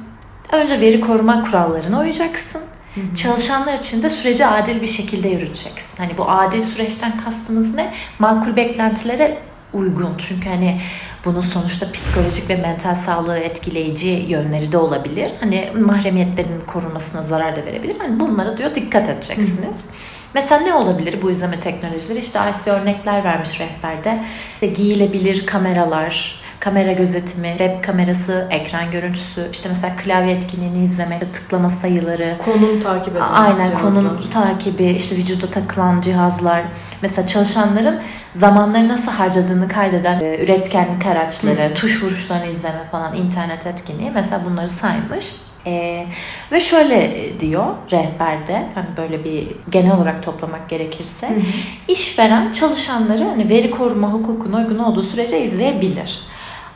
önce 0.52 0.82
veri 0.82 1.02
koruma 1.02 1.44
kurallarına 1.44 2.00
uyacaksın. 2.00 2.62
Hı 2.96 3.02
hı. 3.02 3.15
Çalışanlar 3.15 3.74
için 3.74 4.04
de 4.04 4.10
süreci 4.10 4.46
adil 4.46 4.82
bir 4.82 4.88
şekilde 4.88 5.30
yürüteceksin. 5.30 5.98
Hani 5.98 6.18
bu 6.18 6.30
adil 6.30 6.62
süreçten 6.62 7.12
kastımız 7.18 7.74
ne? 7.74 7.94
Makul 8.20 8.56
beklentilere 8.56 9.38
uygun. 9.75 10.13
Çünkü 10.17 10.49
hani 10.49 10.81
bunun 11.25 11.41
sonuçta 11.41 11.91
psikolojik 11.91 12.49
ve 12.49 12.55
mental 12.55 12.95
sağlığı 12.95 13.38
etkileyici 13.38 14.09
yönleri 14.09 14.71
de 14.71 14.77
olabilir. 14.77 15.31
Hani 15.39 15.71
mahremiyetlerin 15.75 16.61
korunmasına 16.67 17.23
zarar 17.23 17.55
da 17.55 17.65
verebilir. 17.65 17.95
Hani 17.99 18.19
bunlara 18.19 18.57
diyor 18.57 18.75
dikkat 18.75 19.09
edeceksiniz. 19.09 19.83
Hı. 19.83 19.89
Mesela 20.33 20.61
ne 20.61 20.73
olabilir 20.73 21.21
bu 21.21 21.31
izleme 21.31 21.59
teknolojileri? 21.59 22.19
İşte 22.19 22.39
IC 22.49 22.71
örnekler 22.71 23.23
vermiş 23.23 23.59
rehberde. 23.59 24.23
İşte 24.53 24.67
giyilebilir 24.67 25.45
kameralar, 25.45 26.44
kamera 26.65 26.91
gözetimi, 26.91 27.49
web 27.49 27.84
kamerası, 27.84 28.47
ekran 28.51 28.91
görüntüsü, 28.91 29.49
işte 29.51 29.69
mesela 29.69 29.95
klavye 29.95 30.36
etkinliğini 30.36 30.84
izleme, 30.84 31.19
tıklama 31.19 31.69
sayıları. 31.69 32.38
Konum 32.45 32.80
takip 32.80 33.13
Aynen 33.32 33.69
cihazlar. 33.69 33.82
konum 33.82 34.30
takibi, 34.32 34.86
işte 34.86 35.15
vücuda 35.15 35.47
takılan 35.47 36.01
cihazlar. 36.01 36.63
Mesela 37.01 37.28
çalışanların 37.28 38.01
zamanları 38.36 38.88
nasıl 38.88 39.12
harcadığını 39.12 39.67
kaydeden 39.67 40.19
e, 40.19 40.43
üretkenlik 40.43 41.06
araçları, 41.06 41.69
Hı. 41.69 41.73
tuş 41.73 42.04
vuruşlarını 42.04 42.45
izleme 42.45 42.84
falan, 42.91 43.15
internet 43.15 43.67
etkinliği 43.67 44.12
mesela 44.12 44.45
bunları 44.45 44.67
saymış. 44.67 45.25
Ee, 45.67 46.06
ve 46.51 46.62
şöyle 46.62 47.32
diyor 47.39 47.65
rehberde 47.91 48.63
hani 48.75 48.88
böyle 48.97 49.23
bir 49.23 49.47
genel 49.69 49.97
olarak 49.97 50.23
toplamak 50.23 50.69
gerekirse 50.69 51.30
hı 51.30 51.34
hı. 51.34 51.41
işveren 51.88 52.51
çalışanları 52.51 53.23
hani 53.23 53.49
veri 53.49 53.71
koruma 53.71 54.13
hukukuna 54.13 54.58
uygun 54.58 54.80
olduğu 54.80 55.04
sürece 55.04 55.41
izleyebilir. 55.41 56.19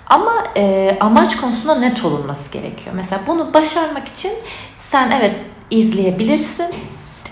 Ama 0.09 0.43
e, 0.57 0.97
amaç 0.99 1.37
konusunda 1.37 1.75
net 1.75 2.05
olunması 2.05 2.51
gerekiyor. 2.51 2.95
Mesela 2.95 3.21
bunu 3.27 3.53
başarmak 3.53 4.07
için 4.07 4.31
sen 4.91 5.11
evet 5.11 5.35
izleyebilirsin 5.71 6.65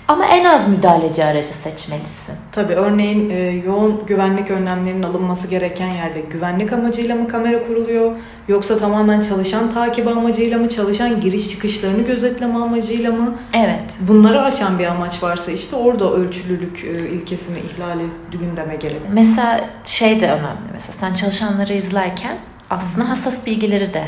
ama 0.08 0.26
en 0.26 0.46
az 0.46 0.70
müdahaleci 0.70 1.26
aracı 1.26 1.54
seçmelisin. 1.54 2.36
Tabii 2.52 2.74
örneğin 2.74 3.30
e, 3.30 3.36
yoğun 3.36 4.06
güvenlik 4.06 4.52
önlemlerinin 4.52 5.04
alınması 5.04 5.48
gereken 5.48 5.88
yerde 5.88 6.22
güvenlik 6.22 6.74
amacıyla 6.74 7.16
mı 7.16 7.28
kamera 7.28 7.68
kuruluyor 7.68 8.12
yoksa 8.48 8.78
tamamen 8.78 9.22
çalışan 9.22 9.70
takibi 9.70 10.10
amacıyla 10.10 10.58
mı 10.58 10.70
çalışan 10.70 11.22
giriş 11.22 11.50
çıkışlarını 11.50 12.02
gözetleme 12.02 12.60
amacıyla 12.60 13.12
mı? 13.12 13.36
Evet. 13.54 13.98
Bunları 14.00 14.42
aşan 14.42 14.80
bir 14.80 14.86
amaç 14.86 15.24
varsa 15.24 15.52
işte 15.52 15.76
orada 15.76 16.13
ölçülülük 16.13 16.84
e, 16.84 17.10
ilkesini 17.10 17.60
ihlali 17.60 18.06
gündeme 18.32 18.76
gelebilir. 18.76 19.10
Mesela 19.13 19.70
şey 19.86 20.22
de 20.22 20.32
önemli 20.32 20.70
mesela 20.74 20.94
sen 21.00 21.13
çalışanları 21.13 21.74
izlerken 21.74 22.38
aslında 22.69 23.10
hassas 23.10 23.45
bilgileri 23.45 23.93
de 23.93 24.03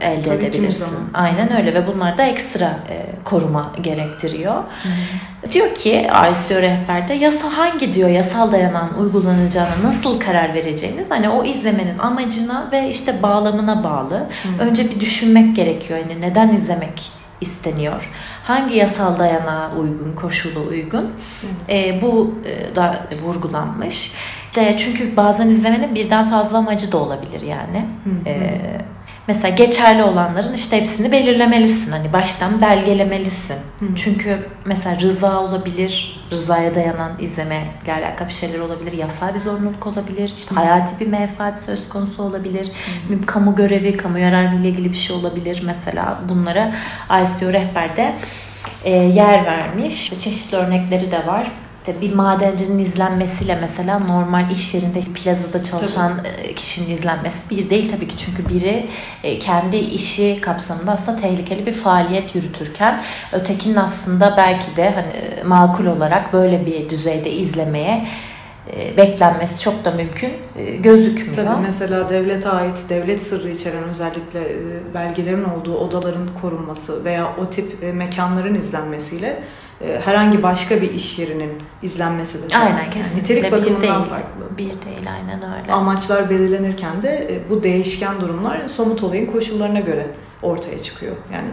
e, 0.00 0.06
elde 0.06 0.22
Tabii 0.22 0.44
edebilirsin. 0.44 0.98
Aynen 1.14 1.56
öyle 1.56 1.74
ve 1.74 1.86
bunlar 1.86 2.18
da 2.18 2.22
ekstra 2.22 2.66
e, 2.66 3.24
koruma 3.24 3.72
gerektiriyor. 3.80 4.54
Hı-hı. 4.54 5.50
Diyor 5.50 5.74
ki 5.74 6.06
RSO 6.32 6.54
rehberde 6.54 7.14
yasa 7.14 7.56
hangi 7.56 7.94
diyor 7.94 8.08
yasal 8.08 8.52
dayanan 8.52 8.98
uygulanacağına 8.98 9.82
nasıl 9.82 10.20
karar 10.20 10.54
vereceğiniz 10.54 11.10
hani 11.10 11.28
o 11.28 11.44
izlemenin 11.44 11.98
amacına 11.98 12.68
ve 12.72 12.88
işte 12.88 13.22
bağlamına 13.22 13.84
bağlı. 13.84 14.14
Hı-hı. 14.14 14.68
Önce 14.68 14.90
bir 14.90 15.00
düşünmek 15.00 15.56
gerekiyor. 15.56 16.00
Hani 16.02 16.20
neden 16.20 16.56
izlemek 16.56 17.12
isteniyor? 17.40 18.10
Hangi 18.44 18.76
yasal 18.76 19.18
dayanağa 19.18 19.70
uygun, 19.80 20.12
koşulu 20.12 20.68
uygun? 20.68 21.10
E, 21.68 22.02
bu 22.02 22.34
e, 22.44 22.76
da 22.76 23.06
vurgulanmış. 23.22 24.12
İşte 24.52 24.76
çünkü 24.78 25.16
bazen 25.16 25.48
izlemenin 25.48 25.94
birden 25.94 26.30
fazla 26.30 26.58
amacı 26.58 26.92
da 26.92 26.98
olabilir 26.98 27.40
yani. 27.40 27.86
Hı 28.04 28.10
hı. 28.10 28.14
Ee, 28.26 28.60
mesela 29.28 29.48
geçerli 29.48 30.02
olanların 30.02 30.52
işte 30.54 30.80
hepsini 30.80 31.12
belirlemelisin. 31.12 31.92
Hani 31.92 32.12
baştan 32.12 32.60
belgelemelisin. 32.60 33.56
Hı. 33.80 33.86
Çünkü 33.96 34.38
mesela 34.64 35.00
rıza 35.00 35.40
olabilir, 35.40 36.20
rızaya 36.30 36.74
dayanan 36.74 37.12
izleme 37.20 37.64
ile 37.84 37.92
alakalı 37.92 38.28
bir 38.28 38.34
şeyler 38.34 38.58
olabilir. 38.58 38.92
Yasal 38.92 39.34
bir 39.34 39.40
zorunluluk 39.40 39.86
olabilir. 39.86 40.32
İşte 40.36 40.54
Hı. 40.54 40.60
hayati 40.60 41.00
bir 41.00 41.06
menfaat 41.06 41.64
söz 41.64 41.88
konusu 41.88 42.22
olabilir. 42.22 42.70
Hı. 43.08 43.26
Kamu 43.26 43.56
görevi, 43.56 43.96
kamu 43.96 44.18
yararı 44.18 44.56
ile 44.56 44.68
ilgili 44.68 44.90
bir 44.90 44.96
şey 44.96 45.16
olabilir. 45.16 45.62
Mesela 45.66 46.18
bunlara 46.28 46.74
ICO 47.10 47.52
rehberde 47.52 48.14
e, 48.84 48.90
yer 48.90 49.46
vermiş. 49.46 50.10
Çeşitli 50.20 50.56
örnekleri 50.56 51.10
de 51.10 51.26
var 51.26 51.50
işte 51.86 52.00
bir 52.00 52.14
madencinin 52.14 52.84
izlenmesiyle 52.84 53.58
mesela 53.60 53.98
normal 53.98 54.50
iş 54.50 54.74
yerinde 54.74 55.00
plazada 55.00 55.62
çalışan 55.62 56.12
tabii. 56.16 56.28
E, 56.28 56.54
kişinin 56.54 56.96
izlenmesi 56.96 57.50
bir 57.50 57.70
değil 57.70 57.90
tabii 57.90 58.08
ki 58.08 58.16
çünkü 58.16 58.48
biri 58.48 58.88
e, 59.24 59.38
kendi 59.38 59.76
işi 59.76 60.40
kapsamında 60.40 60.92
aslında 60.92 61.16
tehlikeli 61.16 61.66
bir 61.66 61.72
faaliyet 61.72 62.34
yürütürken 62.34 63.02
ötekinin 63.32 63.76
aslında 63.76 64.34
belki 64.36 64.76
de 64.76 64.90
hani 64.90 65.12
e, 65.12 65.42
makul 65.42 65.86
olarak 65.86 66.32
böyle 66.32 66.66
bir 66.66 66.90
düzeyde 66.90 67.32
izlemeye 67.32 68.06
beklenmesi 68.96 69.60
çok 69.60 69.84
da 69.84 69.90
mümkün 69.90 70.30
gözükmüyor. 70.78 71.34
Tabii 71.34 71.62
mesela 71.62 72.08
devlete 72.08 72.48
ait 72.48 72.84
devlet 72.88 73.22
sırrı 73.22 73.48
içeren 73.48 73.84
özellikle 73.84 74.40
belgelerin 74.94 75.44
olduğu 75.44 75.76
odaların 75.76 76.28
korunması 76.42 77.04
veya 77.04 77.36
o 77.40 77.50
tip 77.50 77.94
mekanların 77.94 78.54
izlenmesiyle 78.54 79.42
e, 79.82 80.00
herhangi 80.04 80.42
başka 80.42 80.82
bir 80.82 80.90
iş 80.90 81.18
yerinin 81.18 81.52
izlenmesi 81.82 82.50
de 82.50 82.56
aynen 82.56 82.90
kesinlikle 82.90 83.34
nitelik 83.34 83.52
bakımından 83.52 83.80
değil, 83.80 84.10
farklı. 84.10 84.58
Bir 84.58 84.68
değil 84.68 85.06
aynen 85.14 85.42
öyle. 85.42 85.72
Amaçlar 85.72 86.30
belirlenirken 86.30 87.02
de 87.02 87.28
e, 87.30 87.50
bu 87.50 87.62
değişken 87.62 88.20
durumlar 88.20 88.68
somut 88.68 89.02
olayın 89.02 89.26
koşullarına 89.26 89.80
göre 89.80 90.06
ortaya 90.42 90.78
çıkıyor. 90.78 91.16
Yani 91.32 91.48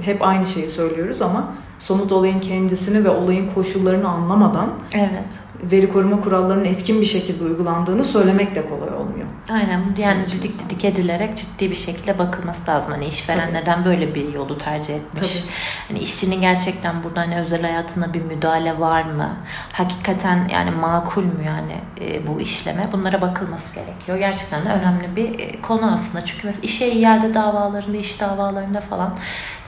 hep 0.00 0.26
aynı 0.26 0.46
şeyi 0.46 0.68
söylüyoruz 0.68 1.22
ama 1.22 1.52
somut 1.78 2.12
olayın 2.12 2.40
kendisini 2.40 3.04
ve 3.04 3.08
olayın 3.08 3.50
koşullarını 3.54 4.08
anlamadan 4.08 4.70
evet. 4.94 5.40
Veri 5.70 5.88
koruma 5.88 6.20
kurallarının 6.20 6.64
etkin 6.64 7.00
bir 7.00 7.06
şekilde 7.06 7.44
uygulandığını 7.44 8.04
söylemek 8.04 8.54
de 8.54 8.68
kolay 8.68 8.94
olmuyor. 8.94 9.26
Aynen 9.50 9.80
yani 9.98 10.24
Sonuç 10.24 10.42
didik 10.42 10.64
didik 10.64 10.84
edilerek 10.84 11.36
ciddi 11.36 11.70
bir 11.70 11.76
şekilde 11.76 12.18
bakılması 12.18 12.70
lazım. 12.70 12.92
Hani 12.92 13.06
işveren 13.06 13.46
Tabii. 13.46 13.54
neden 13.54 13.84
böyle 13.84 14.14
bir 14.14 14.32
yolu 14.32 14.58
tercih 14.58 14.94
etmiş? 14.94 15.40
Tabii. 15.40 15.52
Hani 15.88 15.98
işçinin 15.98 16.40
gerçekten 16.40 17.04
burada 17.04 17.20
hani 17.20 17.40
özel 17.40 17.62
hayatına 17.62 18.14
bir 18.14 18.22
müdahale 18.22 18.80
var 18.80 19.02
mı? 19.02 19.36
Hakikaten 19.72 20.48
yani 20.52 20.70
makul 20.70 21.24
mü 21.24 21.44
yani 21.46 21.74
e, 22.00 22.26
bu 22.26 22.40
işleme? 22.40 22.88
Bunlara 22.92 23.22
bakılması 23.22 23.74
gerekiyor. 23.74 24.18
Gerçekten 24.18 24.64
de 24.64 24.68
önemli 24.68 25.16
bir 25.16 25.40
e, 25.40 25.60
konu 25.60 25.92
aslında. 25.92 26.24
Çünkü 26.24 26.46
mesela 26.46 26.62
işe 26.62 26.86
iade 26.86 27.34
davalarında, 27.34 27.96
iş 27.96 28.20
davalarında 28.20 28.80
falan 28.80 29.18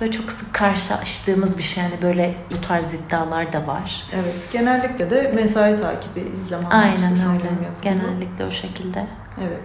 böyle 0.00 0.12
çok 0.12 0.30
sık 0.30 0.54
karşılaştığımız 0.54 1.59
bir 1.59 1.62
şey. 1.62 1.85
Yani 1.85 1.94
böyle 2.02 2.35
bu 2.50 2.61
tarz 2.61 2.94
iddialar 2.94 3.52
da 3.52 3.66
var. 3.66 4.02
Evet. 4.12 4.48
Genellikle 4.52 5.11
de 5.11 5.32
mesai 5.35 5.76
takibi 5.76 6.20
izleme 6.20 6.66
Aynen 6.70 7.12
öyle. 7.12 7.50
Genellikle 7.82 8.44
o 8.44 8.50
şekilde. 8.50 9.06
Evet. 9.40 9.62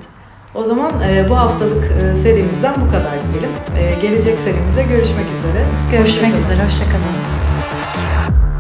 O 0.56 0.64
zaman 0.64 0.92
e, 1.02 1.30
bu 1.30 1.38
haftalık 1.38 1.92
e, 1.92 2.16
serimizden 2.16 2.76
bu 2.82 2.92
kadar 2.92 3.14
diyelim. 3.34 3.52
E, 3.78 4.02
gelecek 4.02 4.40
serimize 4.40 4.84
görüşmek 4.84 5.26
üzere. 5.32 5.66
Görüşmek 5.92 6.34
hoşça 6.34 6.38
üzere. 6.38 6.66
Hoşçakalın. 6.66 8.51